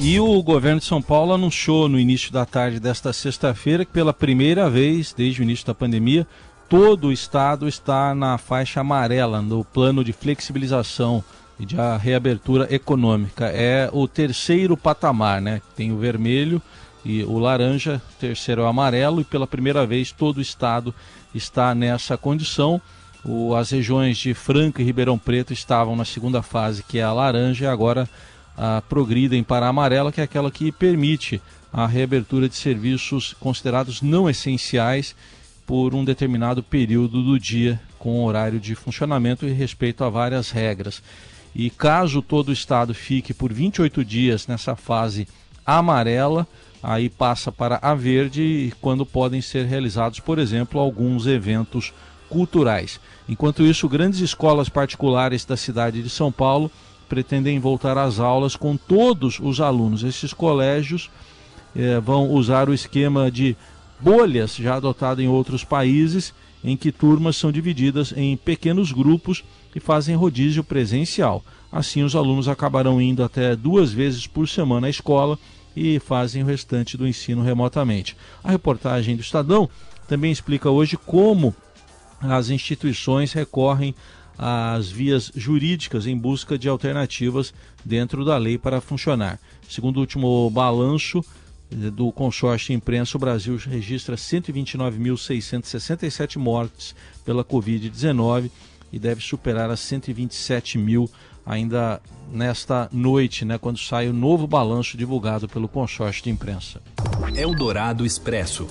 E 0.00 0.20
o 0.20 0.42
governo 0.42 0.80
de 0.80 0.86
São 0.86 1.00
Paulo 1.00 1.32
anunciou 1.32 1.88
no 1.88 1.98
início 1.98 2.32
da 2.32 2.44
tarde 2.44 2.80
desta 2.80 3.12
sexta-feira 3.12 3.84
que, 3.84 3.92
pela 3.92 4.12
primeira 4.12 4.68
vez 4.68 5.14
desde 5.16 5.40
o 5.40 5.44
início 5.44 5.66
da 5.66 5.74
pandemia, 5.74 6.26
todo 6.68 7.08
o 7.08 7.12
estado 7.12 7.68
está 7.68 8.14
na 8.14 8.36
faixa 8.36 8.80
amarela, 8.80 9.40
no 9.40 9.64
plano 9.64 10.04
de 10.04 10.12
flexibilização 10.12 11.22
e 11.58 11.64
de 11.64 11.76
reabertura 12.00 12.66
econômica. 12.74 13.46
É 13.46 13.88
o 13.92 14.08
terceiro 14.08 14.76
patamar, 14.76 15.40
né? 15.40 15.62
Tem 15.76 15.92
o 15.92 15.98
vermelho 15.98 16.60
e 17.04 17.22
o 17.22 17.38
laranja, 17.38 18.02
terceiro 18.18 18.62
é 18.62 18.64
o 18.64 18.68
amarelo, 18.68 19.20
e 19.20 19.24
pela 19.24 19.46
primeira 19.46 19.86
vez 19.86 20.10
todo 20.10 20.38
o 20.38 20.42
estado 20.42 20.94
está 21.34 21.74
nessa 21.74 22.16
condição. 22.16 22.80
O, 23.24 23.54
as 23.54 23.70
regiões 23.70 24.18
de 24.18 24.34
Franca 24.34 24.82
e 24.82 24.84
Ribeirão 24.84 25.18
Preto 25.18 25.52
estavam 25.52 25.94
na 25.96 26.04
segunda 26.04 26.42
fase, 26.42 26.82
que 26.82 26.98
é 26.98 27.02
a 27.02 27.12
laranja, 27.12 27.64
e 27.64 27.68
agora 27.68 28.08
a 28.56 28.82
progridem 28.82 29.42
para 29.42 29.66
a 29.66 29.68
amarela, 29.68 30.12
que 30.12 30.20
é 30.20 30.24
aquela 30.24 30.50
que 30.50 30.70
permite 30.70 31.40
a 31.72 31.86
reabertura 31.86 32.48
de 32.48 32.54
serviços 32.54 33.34
considerados 33.40 34.00
não 34.00 34.30
essenciais 34.30 35.14
por 35.66 35.94
um 35.94 36.04
determinado 36.04 36.62
período 36.62 37.22
do 37.22 37.38
dia, 37.38 37.80
com 37.98 38.24
horário 38.24 38.60
de 38.60 38.74
funcionamento 38.74 39.46
e 39.46 39.52
respeito 39.52 40.04
a 40.04 40.10
várias 40.10 40.50
regras. 40.50 41.02
E 41.54 41.70
caso 41.70 42.20
todo 42.20 42.48
o 42.48 42.52
estado 42.52 42.94
fique 42.94 43.32
por 43.32 43.52
28 43.52 44.04
dias 44.04 44.46
nessa 44.46 44.76
fase 44.76 45.26
amarela, 45.64 46.46
aí 46.82 47.08
passa 47.08 47.50
para 47.50 47.78
a 47.80 47.94
verde, 47.94 48.72
quando 48.80 49.06
podem 49.06 49.40
ser 49.40 49.64
realizados, 49.64 50.20
por 50.20 50.38
exemplo, 50.38 50.78
alguns 50.78 51.26
eventos 51.26 51.92
culturais. 52.28 53.00
Enquanto 53.28 53.62
isso, 53.62 53.88
grandes 53.88 54.20
escolas 54.20 54.68
particulares 54.68 55.44
da 55.44 55.56
cidade 55.56 56.02
de 56.02 56.10
São 56.10 56.30
Paulo 56.30 56.70
pretendem 57.14 57.60
voltar 57.60 57.96
às 57.96 58.18
aulas 58.18 58.56
com 58.56 58.76
todos 58.76 59.38
os 59.40 59.60
alunos. 59.60 60.02
Esses 60.02 60.32
colégios 60.32 61.08
eh, 61.76 62.00
vão 62.00 62.28
usar 62.28 62.68
o 62.68 62.74
esquema 62.74 63.30
de 63.30 63.56
bolhas 64.00 64.56
já 64.56 64.74
adotado 64.74 65.22
em 65.22 65.28
outros 65.28 65.62
países, 65.62 66.34
em 66.64 66.76
que 66.76 66.90
turmas 66.90 67.36
são 67.36 67.52
divididas 67.52 68.12
em 68.16 68.36
pequenos 68.36 68.90
grupos 68.90 69.44
e 69.76 69.78
fazem 69.78 70.16
rodízio 70.16 70.64
presencial. 70.64 71.44
Assim, 71.70 72.02
os 72.02 72.16
alunos 72.16 72.48
acabarão 72.48 73.00
indo 73.00 73.22
até 73.22 73.54
duas 73.54 73.92
vezes 73.92 74.26
por 74.26 74.48
semana 74.48 74.88
à 74.88 74.90
escola 74.90 75.38
e 75.76 76.00
fazem 76.00 76.42
o 76.42 76.46
restante 76.46 76.96
do 76.96 77.06
ensino 77.06 77.44
remotamente. 77.44 78.16
A 78.42 78.50
reportagem 78.50 79.14
do 79.14 79.22
Estadão 79.22 79.70
também 80.08 80.32
explica 80.32 80.68
hoje 80.68 80.96
como 80.96 81.54
as 82.20 82.50
instituições 82.50 83.32
recorrem 83.32 83.94
as 84.38 84.90
vias 84.90 85.30
jurídicas 85.34 86.06
em 86.06 86.16
busca 86.16 86.56
de 86.58 86.68
alternativas 86.68 87.52
dentro 87.84 88.24
da 88.24 88.36
lei 88.36 88.56
para 88.58 88.80
funcionar. 88.80 89.40
Segundo 89.68 89.98
o 89.98 90.00
último 90.00 90.48
balanço 90.50 91.24
eh, 91.70 91.90
do 91.90 92.10
consórcio 92.12 92.74
imprensa, 92.74 93.16
o 93.16 93.20
Brasil 93.20 93.56
registra 93.56 94.16
129.667 94.16 96.36
mortes 96.36 96.96
pela 97.24 97.44
Covid-19 97.44 98.50
e 98.92 98.98
deve 98.98 99.20
superar 99.20 99.70
as 99.70 99.78
127 99.80 100.78
mil 100.78 101.08
ainda 101.46 102.00
nesta 102.32 102.88
noite, 102.90 103.44
né, 103.44 103.58
quando 103.58 103.78
sai 103.78 104.08
o 104.08 104.12
novo 104.12 104.46
balanço 104.46 104.96
divulgado 104.96 105.48
pelo 105.48 105.68
consórcio 105.68 106.24
de 106.24 106.30
imprensa. 106.30 106.80
Eldorado 107.36 108.06
Expresso. 108.06 108.66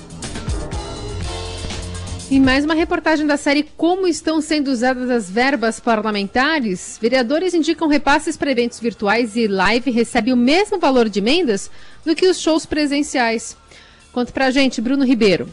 E 2.33 2.39
mais 2.39 2.65
uma 2.65 2.73
reportagem 2.73 3.27
da 3.27 3.37
série 3.37 3.61
Como 3.61 4.07
estão 4.07 4.41
sendo 4.41 4.71
usadas 4.71 5.07
as 5.07 5.29
verbas 5.29 5.79
parlamentares? 5.79 6.97
Vereadores 6.99 7.53
indicam 7.53 7.87
repasses 7.87 8.35
para 8.35 8.49
eventos 8.49 8.79
virtuais 8.79 9.35
e 9.35 9.45
live 9.45 9.91
recebe 9.91 10.33
o 10.33 10.35
mesmo 10.35 10.79
valor 10.79 11.07
de 11.09 11.19
emendas 11.19 11.69
do 12.03 12.15
que 12.15 12.27
os 12.27 12.41
shows 12.41 12.65
presenciais. 12.65 13.55
Conta 14.11 14.31
pra 14.31 14.49
gente, 14.49 14.81
Bruno 14.81 15.05
Ribeiro. 15.05 15.47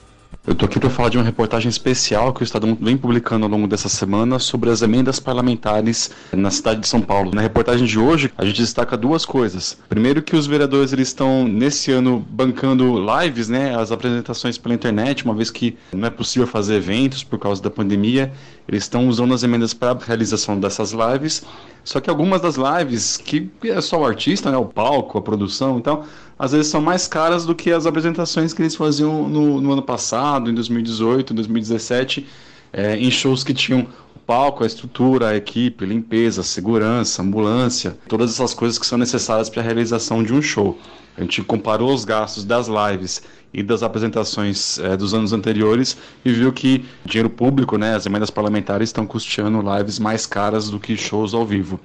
Eu 0.46 0.55
estou 0.55 0.66
aqui 0.66 0.81
para 0.81 0.88
falar 0.88 1.11
de 1.11 1.18
uma 1.18 1.24
reportagem 1.24 1.68
especial 1.68 2.33
que 2.33 2.42
o 2.42 2.44
Estado 2.44 2.76
vem 2.81 2.96
publicando 2.96 3.44
ao 3.44 3.50
longo 3.50 3.68
dessa 3.68 3.90
semana 3.90 4.38
sobre 4.38 4.70
as 4.70 4.81
emendas 4.81 5.20
parlamentares 5.20 6.11
na 6.33 6.50
cidade 6.50 6.81
de 6.81 6.88
São 6.88 7.03
Paulo. 7.03 7.31
Na 7.35 7.42
reportagem 7.42 7.87
de 7.87 7.98
hoje, 7.98 8.33
a 8.38 8.44
gente 8.46 8.59
destaca 8.59 8.96
duas 8.96 9.26
coisas. 9.26 9.76
Primeiro 9.87 10.22
que 10.22 10.35
os 10.35 10.46
vereadores 10.46 10.94
eles 10.94 11.09
estão 11.09 11.46
nesse 11.46 11.92
ano 11.92 12.24
bancando 12.31 12.96
lives, 13.20 13.50
né, 13.50 13.76
as 13.76 13.92
apresentações 13.92 14.57
pela 14.57 14.74
internet, 14.74 15.26
uma 15.26 15.35
vez 15.35 15.50
que 15.50 15.76
não 15.92 16.07
é 16.07 16.11
possível 16.11 16.48
fazer 16.48 16.76
eventos 16.76 17.22
por 17.22 17.38
causa 17.38 17.62
da 17.62 17.70
pandemia, 17.70 18.33
eles 18.66 18.85
estão 18.85 19.09
usando 19.09 19.35
as 19.35 19.42
emendas 19.42 19.74
para 19.74 19.90
a 19.90 20.05
realização 20.05 20.59
dessas 20.59 20.92
lives. 20.92 21.44
Só 21.85 22.01
que 22.01 22.11
algumas 22.11 22.40
das 22.40 22.57
lives, 22.57 23.16
que 23.16 23.51
é 23.64 23.81
só 23.81 24.01
o 24.01 24.05
artista, 24.05 24.51
né, 24.51 24.57
o 24.57 24.66
palco, 24.66 25.19
a 25.19 25.23
produção, 25.23 25.79
então 25.79 26.05
às 26.38 26.53
vezes 26.53 26.69
são 26.69 26.81
mais 26.81 27.07
caras 27.07 27.45
do 27.45 27.55
que 27.55 27.71
as 27.71 27.87
apresentações 27.87 28.53
que 28.53 28.62
eles 28.62 28.75
faziam 28.75 29.29
no, 29.29 29.61
no 29.61 29.73
ano 29.73 29.83
passado, 29.83 30.51
em 30.51 30.55
2018, 30.55 31.35
2017, 31.35 32.27
é, 32.73 32.97
em 32.97 33.11
shows 33.11 33.45
que 33.45 33.53
tinham 33.53 33.87
o 34.14 34.19
palco, 34.19 34.62
a 34.62 34.66
estrutura, 34.66 35.29
a 35.29 35.37
equipe, 35.37 35.85
limpeza, 35.85 36.43
segurança, 36.43 37.23
ambulância, 37.23 37.99
todas 38.09 38.31
essas 38.31 38.55
coisas 38.55 38.79
que 38.79 38.87
são 38.87 38.97
necessárias 38.99 39.51
para 39.51 39.61
a 39.61 39.64
realização 39.64 40.23
de 40.23 40.33
um 40.33 40.40
show. 40.40 40.79
A 41.16 41.21
gente 41.21 41.43
comparou 41.43 41.93
os 41.93 42.05
gastos 42.05 42.45
das 42.45 42.69
lives 42.69 43.23
e 43.52 43.62
das 43.62 43.82
apresentações 43.82 44.78
é, 44.78 44.96
dos 44.96 45.12
anos 45.12 45.32
anteriores 45.32 45.96
e 46.24 46.32
viu 46.32 46.52
que 46.52 46.84
dinheiro 47.04 47.28
público, 47.28 47.76
né, 47.76 47.94
as 47.94 48.06
emendas 48.06 48.30
parlamentares 48.30 48.88
estão 48.88 49.06
custeando 49.06 49.60
lives 49.76 49.98
mais 49.98 50.26
caras 50.26 50.70
do 50.70 50.78
que 50.78 50.96
shows 50.96 51.34
ao 51.34 51.44
vivo. 51.44 51.80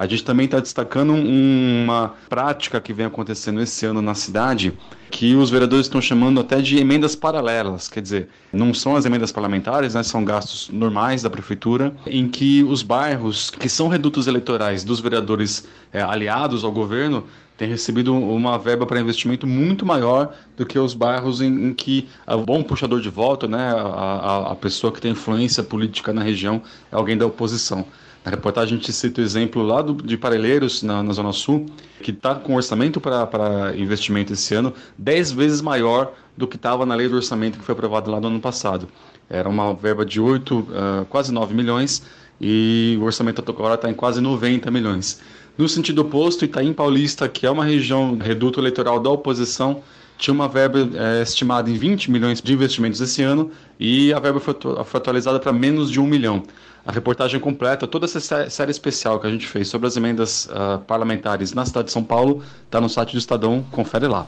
A 0.00 0.06
gente 0.06 0.22
também 0.22 0.44
está 0.44 0.60
destacando 0.60 1.12
uma 1.12 2.14
prática 2.28 2.80
que 2.80 2.92
vem 2.92 3.04
acontecendo 3.04 3.60
esse 3.60 3.84
ano 3.84 4.00
na 4.00 4.14
cidade, 4.14 4.72
que 5.10 5.34
os 5.34 5.50
vereadores 5.50 5.86
estão 5.86 6.00
chamando 6.00 6.38
até 6.38 6.60
de 6.60 6.78
emendas 6.78 7.16
paralelas, 7.16 7.88
quer 7.88 8.00
dizer, 8.00 8.28
não 8.52 8.72
são 8.72 8.94
as 8.94 9.04
emendas 9.06 9.32
parlamentares, 9.32 9.94
né, 9.94 10.04
são 10.04 10.24
gastos 10.24 10.70
normais 10.72 11.22
da 11.22 11.28
prefeitura, 11.28 11.92
em 12.06 12.28
que 12.28 12.62
os 12.62 12.80
bairros 12.80 13.50
que 13.50 13.68
são 13.68 13.88
redutos 13.88 14.28
eleitorais 14.28 14.84
dos 14.84 15.00
vereadores 15.00 15.66
é, 15.92 16.00
aliados 16.00 16.62
ao 16.62 16.70
governo 16.70 17.24
têm 17.56 17.68
recebido 17.68 18.14
uma 18.14 18.56
verba 18.56 18.86
para 18.86 19.00
investimento 19.00 19.48
muito 19.48 19.84
maior 19.84 20.32
do 20.56 20.64
que 20.64 20.78
os 20.78 20.94
bairros 20.94 21.40
em, 21.40 21.70
em 21.70 21.74
que 21.74 22.08
o 22.24 22.38
bom 22.44 22.62
puxador 22.62 23.00
de 23.00 23.10
voto, 23.10 23.48
né, 23.48 23.72
a, 23.72 23.80
a, 23.80 24.52
a 24.52 24.54
pessoa 24.54 24.92
que 24.92 25.00
tem 25.00 25.10
influência 25.10 25.64
política 25.64 26.12
na 26.12 26.22
região 26.22 26.62
é 26.92 26.94
alguém 26.94 27.18
da 27.18 27.26
oposição. 27.26 27.84
Na 28.28 28.32
reportagem 28.32 28.74
a 28.74 28.78
gente 28.78 28.92
cita 28.92 29.22
o 29.22 29.24
exemplo 29.24 29.62
lá 29.62 29.80
do, 29.80 29.94
de 29.94 30.14
Parelheiros, 30.18 30.82
na, 30.82 31.02
na 31.02 31.14
Zona 31.14 31.32
Sul, 31.32 31.64
que 32.02 32.10
está 32.10 32.34
com 32.34 32.56
orçamento 32.56 33.00
para 33.00 33.72
investimento 33.74 34.34
esse 34.34 34.54
ano 34.54 34.74
10 34.98 35.32
vezes 35.32 35.62
maior 35.62 36.12
do 36.36 36.46
que 36.46 36.56
estava 36.56 36.84
na 36.84 36.94
lei 36.94 37.08
do 37.08 37.16
orçamento 37.16 37.58
que 37.58 37.64
foi 37.64 37.72
aprovada 37.72 38.10
lá 38.10 38.20
no 38.20 38.26
ano 38.26 38.38
passado. 38.38 38.86
Era 39.30 39.48
uma 39.48 39.72
verba 39.72 40.04
de 40.04 40.20
8, 40.20 40.58
uh, 40.58 40.66
ah, 40.74 41.06
quase 41.08 41.32
9 41.32 41.54
milhões, 41.54 42.02
e 42.38 42.98
o 43.00 43.04
orçamento 43.04 43.42
agora 43.48 43.76
está 43.76 43.90
em 43.90 43.94
quase 43.94 44.20
90 44.20 44.70
milhões. 44.70 45.22
No 45.56 45.66
sentido 45.66 46.02
oposto, 46.02 46.44
Itaim 46.44 46.74
Paulista, 46.74 47.30
que 47.30 47.46
é 47.46 47.50
uma 47.50 47.64
região 47.64 48.18
reduto 48.18 48.60
eleitoral 48.60 49.00
da 49.00 49.08
oposição, 49.08 49.82
tinha 50.18 50.34
uma 50.34 50.48
verba 50.48 50.80
é, 50.94 51.22
estimada 51.22 51.70
em 51.70 51.74
20 51.74 52.10
milhões 52.10 52.42
de 52.42 52.52
investimentos 52.52 53.00
esse 53.00 53.22
ano 53.22 53.50
e 53.78 54.12
a 54.12 54.18
verba 54.18 54.40
foi, 54.40 54.54
atualizada 54.94 55.38
para 55.38 55.52
menos 55.52 55.90
de 55.90 56.00
1 56.00 56.06
milhão. 56.06 56.42
A 56.84 56.90
reportagem 56.90 57.38
completa, 57.38 57.86
toda 57.86 58.06
essa 58.06 58.50
série 58.50 58.70
especial 58.70 59.20
que 59.20 59.26
a 59.26 59.30
gente 59.30 59.46
fez 59.46 59.68
sobre 59.68 59.86
as 59.86 59.96
emendas 59.96 60.46
uh, 60.46 60.78
parlamentares 60.86 61.52
na 61.52 61.64
cidade 61.64 61.86
de 61.86 61.92
São 61.92 62.02
Paulo, 62.02 62.42
está 62.64 62.80
no 62.80 62.88
site 62.88 63.12
do 63.12 63.18
Estadão, 63.18 63.64
confere 63.70 64.06
lá. 64.06 64.26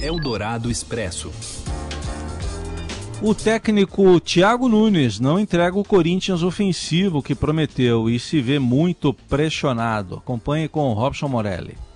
Eldorado 0.00 0.70
Expresso. 0.70 1.32
O 3.20 3.34
técnico 3.34 4.20
Thiago 4.20 4.68
Nunes 4.68 5.18
não 5.18 5.40
entrega 5.40 5.76
o 5.76 5.84
Corinthians 5.84 6.44
ofensivo 6.44 7.20
que 7.20 7.34
prometeu 7.34 8.08
e 8.08 8.16
se 8.16 8.40
vê 8.40 8.60
muito 8.60 9.12
pressionado. 9.12 10.18
Acompanhe 10.18 10.68
com 10.68 10.92
Robson 10.92 11.26
Morelli. 11.26 11.87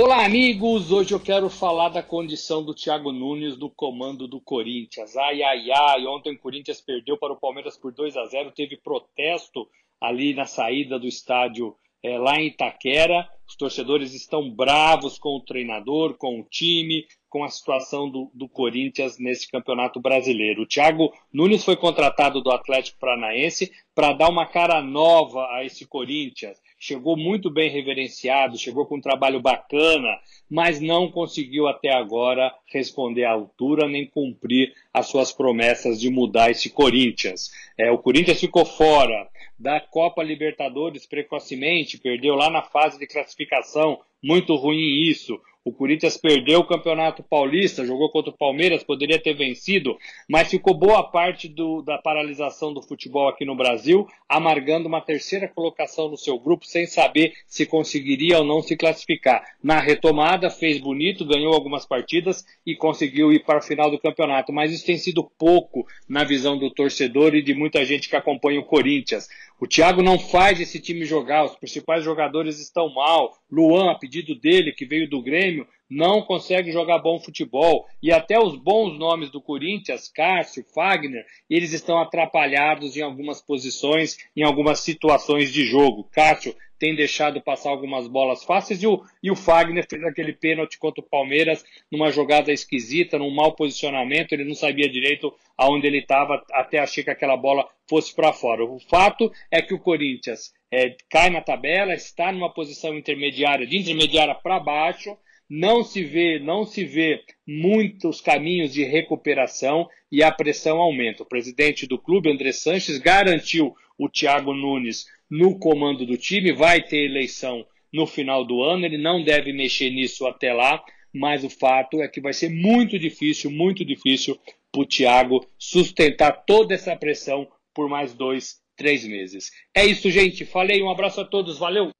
Olá, 0.00 0.24
amigos! 0.24 0.92
Hoje 0.92 1.12
eu 1.12 1.18
quero 1.18 1.50
falar 1.50 1.88
da 1.88 2.04
condição 2.04 2.62
do 2.62 2.72
Thiago 2.72 3.10
Nunes 3.10 3.58
no 3.58 3.68
comando 3.68 4.28
do 4.28 4.40
Corinthians. 4.40 5.16
Ai, 5.16 5.42
ai, 5.42 5.72
ai! 5.72 6.06
Ontem 6.06 6.32
o 6.34 6.38
Corinthians 6.38 6.80
perdeu 6.80 7.18
para 7.18 7.32
o 7.32 7.36
Palmeiras 7.36 7.76
por 7.76 7.92
2 7.92 8.16
a 8.16 8.24
0 8.26 8.52
teve 8.52 8.76
protesto 8.76 9.68
ali 10.00 10.34
na 10.34 10.46
saída 10.46 11.00
do 11.00 11.08
estádio 11.08 11.74
é, 12.00 12.16
lá 12.16 12.40
em 12.40 12.46
Itaquera. 12.46 13.28
Os 13.44 13.56
torcedores 13.56 14.14
estão 14.14 14.48
bravos 14.48 15.18
com 15.18 15.30
o 15.30 15.44
treinador, 15.44 16.16
com 16.16 16.38
o 16.38 16.44
time, 16.44 17.04
com 17.28 17.42
a 17.42 17.48
situação 17.48 18.08
do, 18.08 18.30
do 18.32 18.48
Corinthians 18.48 19.18
nesse 19.18 19.50
campeonato 19.50 19.98
brasileiro. 19.98 20.62
O 20.62 20.66
Thiago 20.66 21.12
Nunes 21.32 21.64
foi 21.64 21.74
contratado 21.74 22.40
do 22.40 22.52
Atlético 22.52 23.00
Paranaense 23.00 23.72
para 23.96 24.12
dar 24.12 24.28
uma 24.28 24.46
cara 24.46 24.80
nova 24.80 25.48
a 25.50 25.64
esse 25.64 25.84
Corinthians 25.88 26.56
chegou 26.78 27.16
muito 27.16 27.50
bem 27.50 27.70
reverenciado, 27.70 28.58
chegou 28.58 28.86
com 28.86 28.96
um 28.96 29.00
trabalho 29.00 29.40
bacana, 29.40 30.08
mas 30.48 30.80
não 30.80 31.10
conseguiu 31.10 31.66
até 31.66 31.92
agora 31.92 32.54
responder 32.66 33.24
à 33.24 33.32
altura 33.32 33.88
nem 33.88 34.06
cumprir 34.06 34.72
as 34.92 35.08
suas 35.08 35.32
promessas 35.32 36.00
de 36.00 36.08
mudar 36.08 36.50
esse 36.50 36.70
Corinthians. 36.70 37.50
É, 37.76 37.90
o 37.90 37.98
Corinthians 37.98 38.40
ficou 38.40 38.64
fora 38.64 39.28
da 39.58 39.80
Copa 39.80 40.22
Libertadores 40.22 41.04
precocemente, 41.04 41.98
perdeu 41.98 42.36
lá 42.36 42.48
na 42.48 42.62
fase 42.62 42.98
de 42.98 43.06
classificação, 43.06 43.98
muito 44.22 44.54
ruim 44.54 45.02
isso. 45.02 45.40
O 45.68 45.72
Corinthians 45.72 46.16
perdeu 46.16 46.60
o 46.60 46.66
Campeonato 46.66 47.22
Paulista, 47.22 47.84
jogou 47.84 48.08
contra 48.08 48.30
o 48.30 48.36
Palmeiras, 48.36 48.82
poderia 48.82 49.20
ter 49.20 49.34
vencido, 49.34 49.98
mas 50.26 50.48
ficou 50.48 50.72
boa 50.72 51.02
parte 51.02 51.46
do, 51.46 51.82
da 51.82 51.98
paralisação 51.98 52.72
do 52.72 52.80
futebol 52.80 53.28
aqui 53.28 53.44
no 53.44 53.54
Brasil, 53.54 54.06
amargando 54.26 54.88
uma 54.88 55.02
terceira 55.02 55.46
colocação 55.46 56.08
no 56.08 56.16
seu 56.16 56.38
grupo, 56.38 56.64
sem 56.64 56.86
saber 56.86 57.34
se 57.46 57.66
conseguiria 57.66 58.38
ou 58.38 58.44
não 58.44 58.62
se 58.62 58.78
classificar. 58.78 59.44
Na 59.62 59.78
retomada, 59.78 60.48
fez 60.48 60.78
bonito, 60.78 61.26
ganhou 61.26 61.52
algumas 61.52 61.84
partidas 61.84 62.46
e 62.64 62.74
conseguiu 62.74 63.30
ir 63.30 63.44
para 63.44 63.58
o 63.58 63.62
final 63.62 63.90
do 63.90 63.98
campeonato, 63.98 64.50
mas 64.50 64.72
isso 64.72 64.86
tem 64.86 64.96
sido 64.96 65.30
pouco 65.38 65.86
na 66.08 66.24
visão 66.24 66.58
do 66.58 66.70
torcedor 66.70 67.34
e 67.34 67.42
de 67.42 67.52
muita 67.52 67.84
gente 67.84 68.08
que 68.08 68.16
acompanha 68.16 68.58
o 68.58 68.64
Corinthians. 68.64 69.28
O 69.60 69.66
Thiago 69.66 70.02
não 70.02 70.20
faz 70.20 70.60
esse 70.60 70.78
time 70.78 71.04
jogar, 71.04 71.44
os 71.44 71.56
principais 71.56 72.04
jogadores 72.04 72.60
estão 72.60 72.88
mal. 72.94 73.36
Luan, 73.50 73.90
a 73.90 73.94
pedido 73.96 74.34
dele, 74.36 74.72
que 74.72 74.86
veio 74.86 75.10
do 75.10 75.20
Grêmio, 75.20 75.66
não 75.90 76.22
consegue 76.22 76.70
jogar 76.70 76.98
bom 76.98 77.18
futebol. 77.18 77.86
E 78.00 78.12
até 78.12 78.38
os 78.38 78.54
bons 78.54 78.96
nomes 78.96 79.30
do 79.30 79.40
Corinthians, 79.40 80.08
Cássio, 80.08 80.64
Fagner, 80.72 81.26
eles 81.50 81.72
estão 81.72 81.98
atrapalhados 81.98 82.96
em 82.96 83.02
algumas 83.02 83.42
posições, 83.42 84.16
em 84.36 84.44
algumas 84.44 84.78
situações 84.78 85.52
de 85.52 85.64
jogo. 85.64 86.08
Cássio 86.12 86.54
tem 86.78 86.94
deixado 86.94 87.40
passar 87.40 87.70
algumas 87.70 88.06
bolas 88.06 88.44
fáceis 88.44 88.82
e 88.82 88.86
o, 88.86 89.02
e 89.22 89.30
o 89.30 89.36
Fagner 89.36 89.86
fez 89.88 90.02
aquele 90.04 90.32
pênalti 90.32 90.78
contra 90.78 91.02
o 91.02 91.08
Palmeiras 91.08 91.64
numa 91.90 92.10
jogada 92.10 92.52
esquisita, 92.52 93.18
num 93.18 93.30
mau 93.30 93.52
posicionamento, 93.52 94.32
ele 94.32 94.44
não 94.44 94.54
sabia 94.54 94.88
direito 94.88 95.34
aonde 95.56 95.86
ele 95.86 95.98
estava, 95.98 96.44
até 96.52 96.78
achei 96.78 97.02
que 97.02 97.10
aquela 97.10 97.36
bola 97.36 97.68
fosse 97.88 98.14
para 98.14 98.32
fora. 98.32 98.64
O 98.64 98.78
fato 98.78 99.32
é 99.50 99.60
que 99.60 99.74
o 99.74 99.78
Corinthians 99.78 100.52
é, 100.70 100.96
cai 101.10 101.30
na 101.30 101.40
tabela, 101.40 101.94
está 101.94 102.30
numa 102.30 102.52
posição 102.52 102.96
intermediária, 102.96 103.66
de 103.66 103.78
intermediária 103.78 104.34
para 104.34 104.60
baixo, 104.60 105.16
não 105.48 105.82
se 105.82 106.04
vê, 106.04 106.38
não 106.38 106.64
se 106.64 106.84
vê 106.84 107.22
muitos 107.46 108.20
caminhos 108.20 108.72
de 108.72 108.84
recuperação 108.84 109.88
e 110.12 110.22
a 110.22 110.30
pressão 110.30 110.78
aumenta. 110.78 111.22
O 111.22 111.26
presidente 111.26 111.86
do 111.86 111.98
clube, 111.98 112.30
André 112.30 112.52
Sanches, 112.52 112.98
garantiu 112.98 113.74
o 113.98 114.08
Thiago 114.08 114.54
Nunes 114.54 115.06
no 115.30 115.58
comando 115.58 116.06
do 116.06 116.16
time, 116.16 116.52
vai 116.52 116.80
ter 116.80 117.04
eleição 117.04 117.66
no 117.92 118.06
final 118.06 118.44
do 118.44 118.62
ano, 118.62 118.84
ele 118.84 118.98
não 118.98 119.22
deve 119.22 119.52
mexer 119.52 119.90
nisso 119.90 120.26
até 120.26 120.52
lá, 120.52 120.82
mas 121.12 121.42
o 121.44 121.50
fato 121.50 122.02
é 122.02 122.08
que 122.08 122.20
vai 122.20 122.32
ser 122.32 122.50
muito 122.50 122.98
difícil, 122.98 123.50
muito 123.50 123.84
difícil 123.84 124.38
para 124.70 124.82
o 124.82 124.86
Thiago 124.86 125.44
sustentar 125.58 126.44
toda 126.46 126.74
essa 126.74 126.94
pressão 126.94 127.48
por 127.74 127.88
mais 127.88 128.12
dois, 128.14 128.58
três 128.76 129.06
meses. 129.06 129.50
É 129.74 129.84
isso, 129.84 130.10
gente. 130.10 130.44
Falei, 130.44 130.82
um 130.82 130.90
abraço 130.90 131.20
a 131.20 131.24
todos, 131.24 131.58
valeu! 131.58 131.90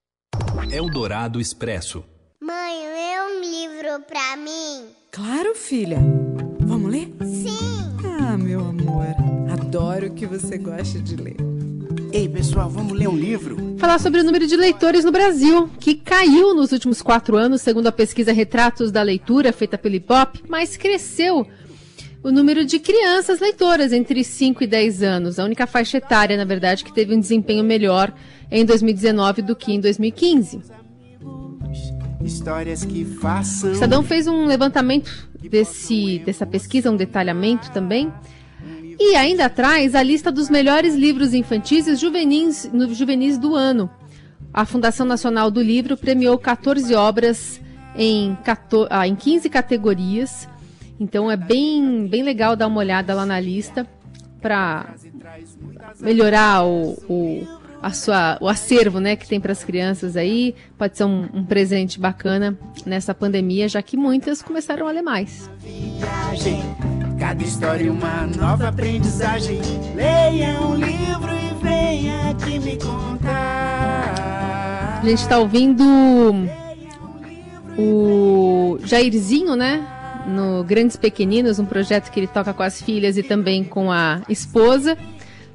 Eldorado 0.70 1.40
Expresso. 1.40 2.04
Mãe, 2.42 2.78
lê 2.78 3.20
um 3.20 3.40
livro 3.40 4.04
pra 4.06 4.36
mim. 4.36 4.88
Claro, 5.10 5.54
filha. 5.54 5.98
Vamos 6.60 6.90
ler? 6.90 7.08
Sim. 7.24 7.96
Ah, 8.20 8.36
meu 8.36 8.60
amor. 8.60 9.06
Adoro 9.50 10.14
que 10.14 10.26
você 10.26 10.58
goste 10.58 11.00
de 11.00 11.16
ler. 11.16 11.57
Ei, 12.10 12.26
pessoal, 12.26 12.70
vamos 12.70 12.98
ler 12.98 13.08
um 13.08 13.16
livro? 13.16 13.76
Falar 13.78 13.98
sobre 13.98 14.20
o 14.20 14.24
número 14.24 14.46
de 14.46 14.56
leitores 14.56 15.04
no 15.04 15.12
Brasil, 15.12 15.68
que 15.78 15.94
caiu 15.94 16.54
nos 16.54 16.72
últimos 16.72 17.02
quatro 17.02 17.36
anos, 17.36 17.60
segundo 17.60 17.86
a 17.86 17.92
pesquisa 17.92 18.32
Retratos 18.32 18.90
da 18.90 19.02
Leitura, 19.02 19.52
feita 19.52 19.76
pelo 19.76 19.94
IPOP, 19.96 20.42
mas 20.48 20.76
cresceu 20.76 21.46
o 22.22 22.30
número 22.30 22.64
de 22.64 22.78
crianças 22.78 23.40
leitoras 23.40 23.92
entre 23.92 24.24
5 24.24 24.64
e 24.64 24.66
10 24.66 25.02
anos. 25.02 25.38
A 25.38 25.44
única 25.44 25.66
faixa 25.66 25.98
etária, 25.98 26.36
na 26.36 26.46
verdade, 26.46 26.82
que 26.82 26.94
teve 26.94 27.14
um 27.14 27.20
desempenho 27.20 27.62
melhor 27.62 28.12
em 28.50 28.64
2019 28.64 29.42
do 29.42 29.54
que 29.54 29.72
em 29.72 29.80
2015. 29.80 30.62
Histórias 32.24 32.84
que 32.84 33.04
façam. 33.04 33.70
O 33.70 33.72
Estadão 33.74 34.02
fez 34.02 34.26
um 34.26 34.46
levantamento 34.46 35.28
desse, 35.50 36.20
dessa 36.20 36.46
pesquisa, 36.46 36.90
um 36.90 36.96
detalhamento 36.96 37.70
também. 37.70 38.12
E 39.00 39.14
ainda 39.14 39.48
traz 39.48 39.94
a 39.94 40.02
lista 40.02 40.32
dos 40.32 40.50
melhores 40.50 40.94
livros 40.94 41.32
infantis 41.32 41.86
e 41.86 41.94
juvenis, 41.94 42.68
juvenis 42.90 43.38
do 43.38 43.54
ano. 43.54 43.88
A 44.52 44.64
Fundação 44.64 45.06
Nacional 45.06 45.50
do 45.50 45.62
Livro 45.62 45.96
premiou 45.96 46.36
14 46.36 46.94
obras 46.94 47.60
em, 47.94 48.36
14, 48.44 48.88
ah, 48.90 49.06
em 49.06 49.14
15 49.14 49.48
categorias. 49.48 50.48
Então 50.98 51.30
é 51.30 51.36
bem, 51.36 52.08
bem 52.08 52.22
legal 52.22 52.56
dar 52.56 52.66
uma 52.66 52.80
olhada 52.80 53.14
lá 53.14 53.24
na 53.24 53.38
lista 53.38 53.86
para 54.40 54.94
melhorar 56.00 56.64
o, 56.64 56.92
o, 57.08 57.46
a 57.80 57.90
sua, 57.92 58.38
o 58.40 58.48
acervo 58.48 58.98
né, 58.98 59.14
que 59.14 59.28
tem 59.28 59.40
para 59.40 59.52
as 59.52 59.62
crianças 59.62 60.16
aí. 60.16 60.56
Pode 60.76 60.96
ser 60.96 61.04
um, 61.04 61.28
um, 61.32 61.44
presente 61.44 62.00
bacana 62.00 62.58
nessa 62.84 63.14
pandemia, 63.14 63.68
já 63.68 63.80
que 63.80 63.96
muitas 63.96 64.42
começaram 64.42 64.88
a 64.88 64.90
ler 64.90 65.02
mais. 65.02 65.48
Cada 67.18 67.42
história 67.42 67.92
uma 67.92 68.26
nova 68.26 68.68
aprendizagem. 68.68 69.60
Leia 69.94 70.60
um 70.60 70.74
livro 70.76 71.32
e 71.32 71.52
venha 71.62 72.30
aqui 72.30 72.58
me 72.60 72.76
contar. 72.76 74.18
A 75.02 75.04
gente 75.04 75.18
está 75.22 75.38
ouvindo 75.38 75.84
o 77.76 78.78
Jairzinho, 78.84 79.56
né? 79.56 79.86
No 80.26 80.62
Grandes 80.62 80.96
Pequeninos, 80.96 81.58
um 81.58 81.64
projeto 81.64 82.10
que 82.10 82.20
ele 82.20 82.26
toca 82.26 82.52
com 82.52 82.62
as 82.62 82.80
filhas 82.80 83.16
e 83.16 83.22
também 83.22 83.64
com 83.64 83.90
a 83.90 84.20
esposa, 84.28 84.96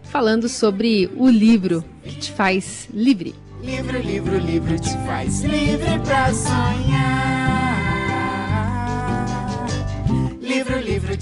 falando 0.04 0.50
sobre 0.50 1.10
o 1.16 1.30
livro 1.30 1.84
que 2.04 2.16
te 2.16 2.32
faz 2.32 2.90
livre. 2.94 3.36
Livro, 3.62 4.00
livro, 4.02 4.38
livro 4.38 4.80
te 4.80 4.94
faz 5.06 5.42
livre 5.42 6.00
pra 6.04 6.34
sonhar. 6.34 7.43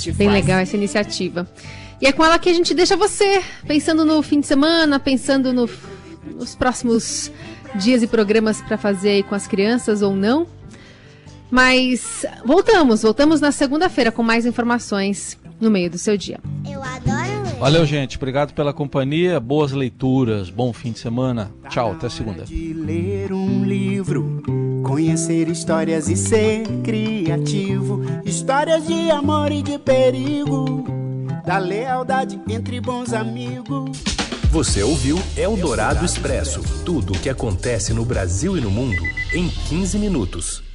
Livro, 0.06 0.12
livro 0.12 0.18
te 0.18 0.18
Bem 0.18 0.28
faz 0.28 0.42
legal 0.46 0.60
essa 0.60 0.76
iniciativa. 0.76 1.48
E 2.02 2.08
é 2.08 2.12
com 2.12 2.24
ela 2.26 2.40
que 2.40 2.50
a 2.50 2.54
gente 2.54 2.74
deixa 2.74 2.98
você 2.98 3.44
pensando 3.68 4.04
no 4.04 4.22
fim 4.24 4.40
de 4.40 4.48
semana, 4.48 5.00
pensando 5.00 5.54
no- 5.54 5.70
nos 6.36 6.56
próximos 6.56 7.32
dias 7.76 8.02
e 8.04 8.08
programas 8.08 8.62
para 8.62 8.78
fazer 8.78 9.10
aí 9.10 9.24
com 9.24 9.36
as 9.36 9.48
crianças 9.48 10.02
ou 10.02 10.16
não. 10.16 10.48
Mas 11.50 12.26
voltamos, 12.46 13.02
voltamos 13.02 13.42
na 13.42 13.52
segunda-feira 13.52 14.12
com 14.12 14.24
mais 14.24 14.46
informações 14.46 15.38
no 15.60 15.70
meio 15.70 15.90
do 15.90 15.98
seu 15.98 16.16
dia. 16.18 16.40
Eu 16.70 16.82
adoro. 16.82 17.31
Valeu, 17.62 17.86
gente. 17.86 18.18
Obrigado 18.18 18.56
pela 18.56 18.74
companhia. 18.74 19.40
Boas 19.40 19.72
leituras. 19.72 20.50
Bom 20.50 20.74
fim 20.74 20.92
de 20.92 20.98
semana. 20.98 21.52
Tchau, 21.70 21.92
até 21.92 22.10
segunda. 22.10 22.44
de 22.44 22.74
ler 22.74 23.32
um 23.32 23.64
livro, 23.64 24.42
conhecer 24.84 25.48
histórias 25.48 26.10
e 26.10 26.18
ser 26.18 26.64
criativo. 26.84 28.02
Histórias 28.26 28.88
de 28.88 29.12
amor 29.12 29.52
e 29.52 29.62
de 29.62 29.78
perigo, 29.78 30.86
da 31.46 31.60
lealdade 31.60 32.42
entre 32.50 32.82
bons 32.82 33.14
amigos. 33.14 33.96
Você 34.50 34.82
ouviu 34.82 35.20
Eldorado 35.38 36.04
Expresso 36.04 36.64
tudo 36.84 37.14
o 37.14 37.20
que 37.20 37.30
acontece 37.30 37.94
no 37.94 38.04
Brasil 38.04 38.58
e 38.58 38.62
no 38.62 38.72
mundo 38.72 39.04
em 39.36 39.48
15 39.48 40.00
minutos. 40.00 40.71